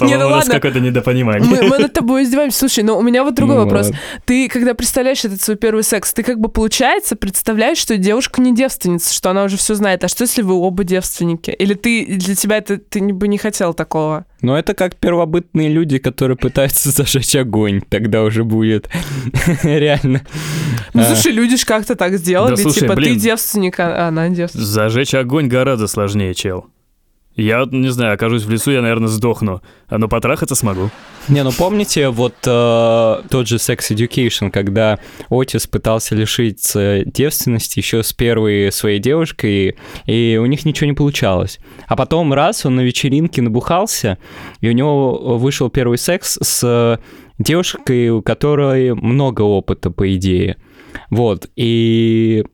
Не, 0.00 0.16
ну 0.18 0.26
у 0.26 0.30
нас 0.30 0.48
какое-то 0.48 0.80
недопонимание. 0.80 1.48
Мы, 1.48 1.62
мы 1.68 1.78
над 1.78 1.92
тобой 1.92 2.22
издеваемся. 2.24 2.58
Слушай, 2.60 2.84
но 2.84 2.98
у 2.98 3.02
меня 3.02 3.24
вот 3.24 3.34
другой 3.34 3.56
Ну 3.56 3.64
вопрос. 3.64 3.86
ладно. 3.86 4.00
Ты, 4.24 4.48
когда 4.48 4.74
представляешь 4.74 5.24
этот 5.24 5.40
свой 5.40 5.56
первый 5.56 5.82
секс, 5.84 6.12
ты 6.12 6.22
как 6.22 6.38
бы, 6.38 6.48
получается, 6.48 7.16
представляешь, 7.16 7.78
что 7.78 7.96
девушка 7.96 8.40
не 8.40 8.54
девственница, 8.54 9.12
что 9.14 9.30
она 9.30 9.44
уже 9.44 9.56
все 9.56 9.74
знает. 9.74 10.04
А 10.04 10.08
что, 10.08 10.24
если 10.24 10.42
вы 10.42 10.54
оба 10.54 10.84
девственники? 10.84 11.50
Или 11.50 11.74
ты 11.74 12.04
для 12.16 12.34
тебя 12.34 12.58
это 12.58 12.76
ты 12.78 13.00
не- 13.00 13.12
бы 13.12 13.28
не 13.28 13.38
хотел 13.38 13.74
такого? 13.74 14.26
Но 14.42 14.56
это 14.58 14.74
как 14.74 14.96
первобытные 14.96 15.68
люди, 15.70 15.98
которые 15.98 16.36
пытаются 16.36 16.90
зажечь 16.90 17.34
огонь. 17.36 17.80
Тогда 17.88 18.22
уже 18.22 18.44
будет 18.44 18.88
реально. 19.62 20.22
Ну, 20.94 21.02
А. 21.02 21.04
слушай, 21.04 21.32
люди 21.32 21.56
ж 21.56 21.64
как-то 21.64 21.94
так 21.94 22.16
сделали. 22.18 22.54
Да, 22.56 22.62
слушай, 22.62 22.80
типа, 22.80 22.94
блин. 22.94 23.14
ты 23.14 23.20
девственник, 23.20 23.80
а 23.80 24.08
она 24.08 24.28
девственница. 24.28 24.70
Зажечь 24.70 25.14
огонь 25.14 25.48
гораздо 25.48 25.86
сложнее, 25.86 26.34
чел. 26.34 26.66
Я 27.36 27.66
не 27.70 27.90
знаю, 27.90 28.14
окажусь 28.14 28.44
в 28.44 28.50
лесу, 28.50 28.70
я, 28.70 28.80
наверное, 28.80 29.08
сдохну. 29.08 29.60
А 29.88 29.98
но 29.98 30.08
потрахаться 30.08 30.54
смогу. 30.54 30.90
Не, 31.28 31.44
ну 31.44 31.52
помните 31.52 32.08
вот 32.08 32.34
э, 32.46 33.22
тот 33.28 33.46
же 33.46 33.56
Sex 33.56 33.78
Education, 33.90 34.50
когда 34.50 34.98
Отис 35.28 35.66
пытался 35.66 36.14
лишиться 36.14 37.02
девственности 37.04 37.78
еще 37.78 38.02
с 38.02 38.12
первой 38.14 38.72
своей 38.72 39.00
девушкой, 39.00 39.76
и 40.06 40.40
у 40.40 40.46
них 40.46 40.64
ничего 40.64 40.86
не 40.86 40.94
получалось. 40.94 41.58
А 41.86 41.94
потом 41.94 42.32
раз 42.32 42.64
он 42.64 42.76
на 42.76 42.80
вечеринке 42.80 43.42
набухался, 43.42 44.16
и 44.60 44.68
у 44.70 44.72
него 44.72 45.36
вышел 45.36 45.68
первый 45.68 45.98
секс 45.98 46.38
с 46.40 46.98
девушкой, 47.38 48.10
у 48.10 48.22
которой 48.22 48.94
много 48.94 49.42
опыта, 49.42 49.90
по 49.90 50.14
идее. 50.14 50.56
Вот, 51.10 51.48
и 51.56 52.44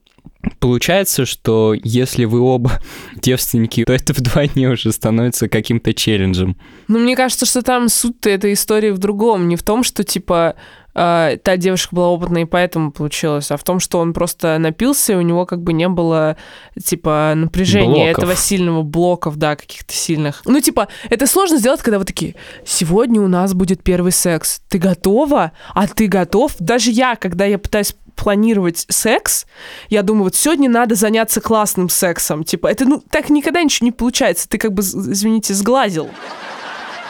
Получается, 0.63 1.27
что 1.27 1.75
если 1.83 2.25
вы 2.25 2.41
оба 2.41 2.81
девственники, 3.17 3.83
то 3.85 3.93
это 3.93 4.13
вдвойне 4.13 4.69
уже 4.69 4.93
становится 4.93 5.49
каким-то 5.49 5.93
челленджем. 5.93 6.57
Ну, 6.87 7.01
мне 7.01 7.17
кажется, 7.17 7.47
что 7.47 7.63
там 7.63 7.89
суть 7.89 8.25
этой 8.27 8.53
истории 8.53 8.91
в 8.91 8.99
другом. 8.99 9.49
Не 9.49 9.57
в 9.57 9.65
том, 9.65 9.83
что, 9.83 10.05
типа, 10.05 10.55
э, 10.95 11.39
та 11.43 11.57
девушка 11.57 11.97
была 11.97 12.11
опытной, 12.11 12.43
и 12.43 12.45
поэтому 12.45 12.93
получилось, 12.93 13.51
а 13.51 13.57
в 13.57 13.65
том, 13.65 13.81
что 13.81 13.99
он 13.99 14.13
просто 14.13 14.57
напился, 14.59 15.15
и 15.15 15.17
у 15.17 15.23
него 15.23 15.47
как 15.47 15.63
бы 15.63 15.73
не 15.73 15.89
было, 15.89 16.37
типа, 16.81 17.33
напряжения 17.35 18.05
Блоков. 18.05 18.19
этого 18.19 18.37
сильного, 18.37 18.83
блоков, 18.83 19.37
да, 19.39 19.57
каких-то 19.57 19.93
сильных. 19.93 20.43
Ну, 20.45 20.61
типа, 20.61 20.87
это 21.11 21.27
сложно 21.27 21.59
сделать, 21.59 21.83
когда 21.83 21.99
вы 21.99 22.05
такие, 22.05 22.37
сегодня 22.65 23.21
у 23.21 23.27
нас 23.27 23.53
будет 23.53 23.83
первый 23.83 24.13
секс. 24.13 24.61
Ты 24.69 24.79
готова? 24.79 25.51
А 25.75 25.89
ты 25.89 26.07
готов? 26.07 26.55
Даже 26.61 26.93
я, 26.93 27.17
когда 27.17 27.47
я 27.47 27.59
пытаюсь 27.59 27.97
планировать 28.15 28.85
секс, 28.89 29.47
я 29.89 30.03
думаю, 30.03 30.25
вот 30.25 30.35
сегодня 30.35 30.69
надо 30.71 30.95
заняться 30.95 31.41
классным 31.41 31.89
сексом. 31.89 32.45
Типа, 32.45 32.67
это 32.69 32.85
ну 32.85 33.03
так 33.11 33.31
никогда 33.31 33.63
ничего 33.63 33.87
не 33.87 33.93
получается. 33.93 34.49
Ты 34.49 34.59
как 34.59 34.73
бы, 34.73 34.83
извините, 34.83 35.55
сглазил. 35.55 36.09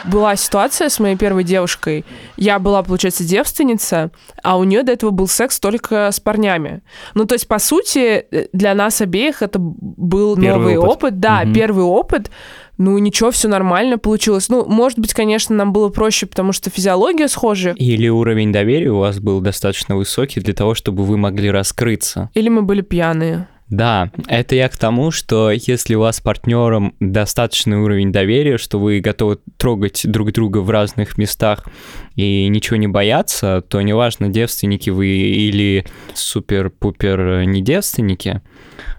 Была 0.05 0.35
ситуация 0.35 0.89
с 0.89 0.99
моей 0.99 1.15
первой 1.15 1.45
девушкой. 1.45 2.03
Я 2.35 2.59
была, 2.59 2.83
получается, 2.83 3.23
девственница, 3.23 4.11
а 4.43 4.57
у 4.57 4.65
нее 4.65 4.83
до 4.83 4.91
этого 4.91 5.11
был 5.11 5.29
секс 5.29 5.61
только 5.61 6.11
с 6.11 6.19
парнями. 6.19 6.81
Ну, 7.13 7.23
то 7.23 7.35
есть, 7.35 7.47
по 7.47 7.57
сути, 7.57 8.25
э, 8.29 8.47
для 8.51 8.73
нас 8.75 8.99
обеих 8.99 9.41
это 9.41 9.59
был 9.59 10.35
Первый 10.35 10.73
новый 10.73 10.77
опыт. 10.77 10.91
опыт. 10.91 11.19
Да, 11.21 11.43
Мгм. 11.45 11.53
первый 11.53 11.85
опыт. 11.85 12.31
Ну, 12.77 12.97
ничего, 12.97 13.31
все 13.31 13.47
нормально 13.47 13.97
получилось. 13.97 14.49
Ну, 14.49 14.65
может 14.65 14.99
быть, 14.99 15.13
конечно, 15.13 15.55
нам 15.55 15.73
было 15.73 15.89
проще, 15.89 16.25
потому 16.25 16.53
что 16.53 16.69
физиология 16.69 17.27
схожа. 17.27 17.75
Или 17.77 18.07
уровень 18.07 18.51
доверия 18.51 18.91
у 18.91 18.99
вас 18.99 19.19
был 19.19 19.41
достаточно 19.41 19.95
высокий 19.95 20.39
для 20.39 20.53
того, 20.53 20.73
чтобы 20.73 21.03
вы 21.03 21.17
могли 21.17 21.51
раскрыться. 21.51 22.29
Или 22.33 22.49
мы 22.49 22.63
были 22.63 22.81
пьяные. 22.81 23.47
Да, 23.69 24.11
это 24.27 24.55
я 24.55 24.69
к 24.69 24.77
тому, 24.77 25.09
что 25.09 25.49
если 25.49 25.95
у 25.95 26.01
вас 26.01 26.17
с 26.17 26.21
партнером 26.21 26.95
достаточный 26.99 27.77
уровень 27.77 28.11
доверия, 28.11 28.57
что 28.57 28.79
вы 28.79 28.99
готовы 28.99 29.39
трогать 29.57 30.01
друг 30.03 30.31
друга 30.31 30.59
в 30.59 30.69
разных 30.69 31.17
местах 31.17 31.65
и 32.15 32.47
ничего 32.47 32.77
не 32.77 32.87
бояться, 32.87 33.63
то 33.67 33.81
неважно, 33.81 34.29
девственники 34.29 34.89
вы 34.89 35.07
или 35.07 35.85
супер-пупер 36.13 37.45
не 37.45 37.61
девственники, 37.61 38.41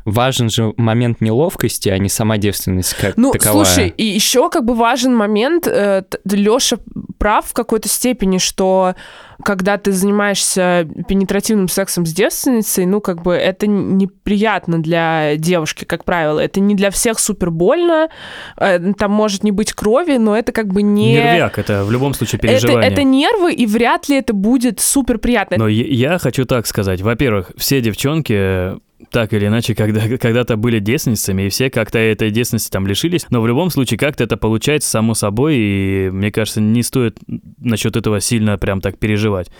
важен 0.05 0.51
же 0.51 0.75
момент 0.77 1.21
неловкости, 1.21 1.89
а 1.89 1.99
не 1.99 2.09
сама 2.09 2.37
девственность 2.37 2.95
как 2.95 3.17
Ну, 3.17 3.33
таковая. 3.33 3.65
слушай, 3.65 3.89
и 3.89 4.05
еще 4.05 4.51
как 4.51 4.65
бы 4.65 4.75
важен 4.75 5.15
момент, 5.15 5.67
Леша 5.67 6.77
прав 7.19 7.47
в 7.47 7.53
какой-то 7.53 7.89
степени, 7.89 8.39
что 8.39 8.95
когда 9.43 9.79
ты 9.79 9.93
занимаешься 9.93 10.89
пенетративным 11.09 11.69
сексом 11.69 12.07
с 12.07 12.13
девственницей, 12.13 12.87
ну, 12.87 13.01
как 13.01 13.23
бы 13.23 13.35
это 13.35 13.67
неприятно 13.67 14.81
для 14.83 15.37
девушки, 15.37 15.85
как 15.85 16.05
правило. 16.05 16.39
Это 16.39 16.61
не 16.61 16.75
для 16.75 16.91
всех 16.91 17.19
супер 17.19 17.51
больно, 17.51 18.09
э, 18.59 18.93
там 18.95 19.11
может 19.11 19.43
не 19.43 19.51
быть 19.51 19.73
крови, 19.73 20.19
но 20.19 20.37
это 20.37 20.53
как 20.53 20.69
бы 20.69 20.83
не... 20.83 21.15
Нервяк, 21.15 21.59
это 21.59 21.85
в 21.85 21.91
любом 21.91 22.15
случае 22.15 22.39
Это, 22.39 22.49
переживание. 22.49 22.91
Это 23.05 23.07
нервы, 23.07 23.53
и 23.53 23.67
вряд 23.67 24.09
ли 24.09 24.17
это 24.17 24.33
будет 24.33 24.81
супер 24.81 25.19
приятно. 25.19 25.59
Но 25.59 25.69
я, 25.69 26.19
хочу 26.19 26.45
так 26.45 26.67
сказать. 26.67 27.03
Во-первых, 27.03 27.53
все 27.57 27.81
девчонки 27.81 28.35
э, 28.37 28.79
так 29.11 29.33
или 29.33 29.47
иначе 29.47 29.75
когда, 29.75 30.01
когда-то 30.19 30.57
были 30.57 30.79
девственницами, 30.79 31.43
и 31.43 31.49
все 31.49 31.71
как-то 31.71 31.99
этой 31.99 32.31
девственности 32.31 32.71
там 32.71 32.87
лишились, 32.87 33.27
но 33.31 33.41
в 33.41 33.47
любом 33.47 33.71
случае 33.71 33.99
как-то 33.99 34.25
это 34.25 34.37
получается 34.37 34.89
само 34.89 35.15
собой, 35.15 35.57
и 35.57 36.11
мне 36.11 36.33
кажется, 36.33 36.61
не 36.61 36.83
стоит 36.83 37.19
насчет 37.59 37.97
этого 37.97 38.21
сильно 38.21 38.59
прям 38.59 38.81
так 38.81 38.99
переживать. 38.99 39.51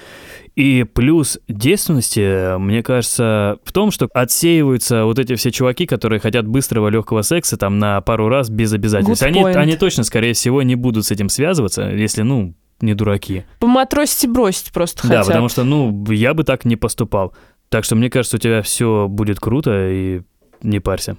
И 0.57 0.85
плюс 0.85 1.39
девственности, 1.49 2.21
э, 2.21 2.59
мне 2.59 2.83
кажется, 2.83 3.59
в 3.65 3.73
том, 3.73 3.91
что 3.91 4.09
отсеиваются 4.15 5.05
вот 5.05 5.19
эти 5.19 5.35
все 5.35 5.51
чуваки, 5.51 5.85
которые 5.85 6.21
хотят 6.21 6.47
быстрого 6.47 6.89
легкого 6.89 7.23
секса 7.23 7.57
там 7.57 7.79
на 7.79 8.01
пару 8.01 8.29
раз 8.29 8.49
без 8.49 8.73
обязательств. 8.73 9.23
Good 9.23 9.27
Они, 9.27 9.43
point. 9.43 9.55
они 9.57 9.77
точно, 9.77 10.05
скорее 10.05 10.33
всего, 10.33 10.63
не 10.63 10.77
будут 10.77 11.05
с 11.07 11.11
этим 11.11 11.29
связываться, 11.29 11.91
если, 11.91 12.23
ну, 12.23 12.55
не 12.85 12.95
дураки. 12.95 13.45
Поматросить 13.61 14.25
и 14.25 14.29
бросить 14.29 14.73
просто 14.73 15.03
Да, 15.03 15.09
хотят. 15.19 15.27
потому 15.27 15.49
что, 15.49 15.65
ну, 15.65 16.05
я 16.11 16.35
бы 16.35 16.45
так 16.45 16.65
не 16.65 16.77
поступал. 16.77 17.35
Так 17.69 17.85
что 17.85 17.97
мне 17.97 18.11
кажется, 18.11 18.37
у 18.37 18.41
тебя 18.41 18.63
все 18.63 19.09
будет 19.09 19.41
круто 19.41 19.89
и 19.91 20.23
не 20.63 20.81
парься. 20.81 21.17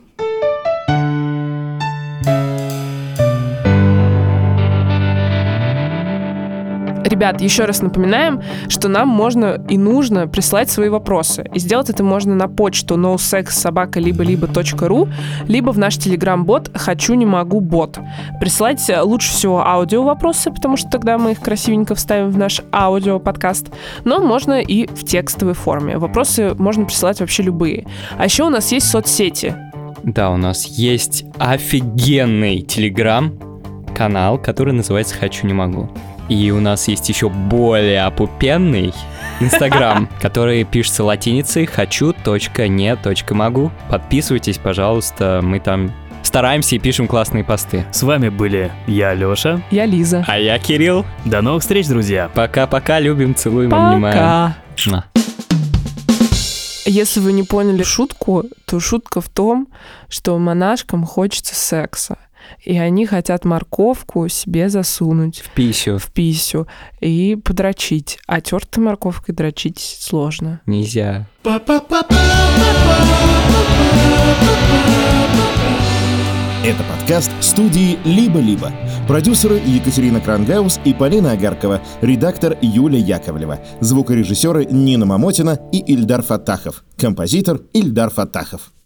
Ребят, 7.05 7.39
еще 7.39 7.65
раз 7.65 7.83
напоминаем, 7.83 8.41
что 8.67 8.87
нам 8.87 9.07
можно 9.07 9.63
и 9.69 9.77
нужно 9.77 10.27
прислать 10.27 10.71
свои 10.71 10.89
вопросы. 10.89 11.45
И 11.53 11.59
сделать 11.59 11.91
это 11.91 12.03
можно 12.03 12.33
на 12.33 12.47
почту 12.47 12.95
nosexsobaka 12.95 13.99
либо 15.47 15.71
в 15.71 15.77
наш 15.77 15.97
телеграм-бот 15.97 16.71
«Хочу, 16.73 17.13
не 17.13 17.27
могу, 17.27 17.59
бот». 17.59 17.99
Присылать 18.39 18.89
э, 18.89 19.01
лучше 19.01 19.29
всего 19.29 19.65
аудио 19.65 20.03
вопросы, 20.03 20.49
потому 20.49 20.77
что 20.77 20.89
тогда 20.89 21.19
мы 21.19 21.33
их 21.33 21.41
красивенько 21.41 21.93
вставим 21.93 22.31
в 22.31 22.37
наш 22.39 22.61
аудио-подкаст. 22.73 23.67
Но 24.03 24.19
можно 24.19 24.59
и 24.59 24.87
в 24.87 25.03
текстовой 25.05 25.53
форме. 25.53 25.99
Вопросы 25.99 26.55
можно 26.57 26.85
присылать 26.85 27.19
вообще 27.19 27.43
любые. 27.43 27.85
А 28.17 28.25
еще 28.25 28.45
у 28.45 28.49
нас 28.49 28.71
есть 28.71 28.87
соцсети. 28.87 29.55
Да, 30.03 30.31
у 30.31 30.37
нас 30.37 30.65
есть 30.65 31.25
офигенный 31.37 32.61
телеграм-канал, 32.61 34.39
который 34.39 34.73
называется 34.73 35.15
«Хочу, 35.15 35.45
не 35.45 35.53
могу». 35.53 35.89
И 36.29 36.51
у 36.51 36.59
нас 36.59 36.87
есть 36.87 37.07
еще 37.09 37.29
более 37.29 38.03
опупенный 38.03 38.93
Инстаграм, 39.39 40.09
который 40.21 40.63
пишется 40.63 41.03
латиницей 41.03 41.65
хочу.не.могу. 41.65 43.71
Подписывайтесь, 43.89 44.57
пожалуйста, 44.57 45.41
мы 45.43 45.59
там 45.59 45.91
стараемся 46.23 46.75
и 46.75 46.79
пишем 46.79 47.07
классные 47.07 47.43
посты. 47.43 47.85
С 47.91 48.03
вами 48.03 48.29
были 48.29 48.71
я, 48.87 49.13
Лёша. 49.13 49.61
Я 49.71 49.85
Лиза. 49.85 50.23
А 50.27 50.37
я 50.37 50.57
Кирилл. 50.59 51.05
До 51.23 51.41
новых 51.41 51.61
встреч, 51.61 51.87
друзья! 51.87 52.29
Пока-пока, 52.33 52.99
любим, 52.99 53.35
целуем, 53.35 53.73
обнимаем. 53.73 54.13
Пока. 54.13 54.55
Если 56.85 57.19
вы 57.19 57.33
не 57.33 57.43
поняли 57.43 57.83
шутку, 57.83 58.43
то 58.65 58.79
шутка 58.79 59.19
в 59.19 59.29
том, 59.29 59.67
что 60.07 60.37
монашкам 60.37 61.03
хочется 61.03 61.55
секса. 61.55 62.17
И 62.63 62.77
они 62.77 63.05
хотят 63.05 63.45
морковку 63.45 64.27
себе 64.27 64.69
засунуть 64.69 65.39
В 65.39 65.49
писю 65.51 65.97
в 65.97 66.11
писю 66.11 66.67
и 67.01 67.35
подрочить. 67.35 68.19
А 68.27 68.41
тертой 68.41 68.83
морковкой 68.83 69.35
дрочить 69.35 69.79
сложно. 69.79 70.61
нельзя. 70.65 71.27
Это 76.65 76.83
подкаст 76.83 77.31
студии 77.41 77.99
«Либо-либо». 78.05 78.71
Продюсеры 79.07 79.61
Екатерина 79.63 80.19
Крангаус 80.19 80.79
и 80.83 80.95
Полина 80.95 81.33
Агаркова, 81.33 81.79
редактор 82.01 82.57
Юлия 82.59 82.99
Яковлева, 82.99 83.59
звукорежиссеры 83.81 84.65
Нина 84.65 85.05
Мамотина 85.05 85.59
и 85.71 85.77
Ильдар 85.77 86.23
Фатахов, 86.23 86.83
композитор 86.97 87.61
Ильдар 87.73 88.09
Фатахов. 88.09 88.71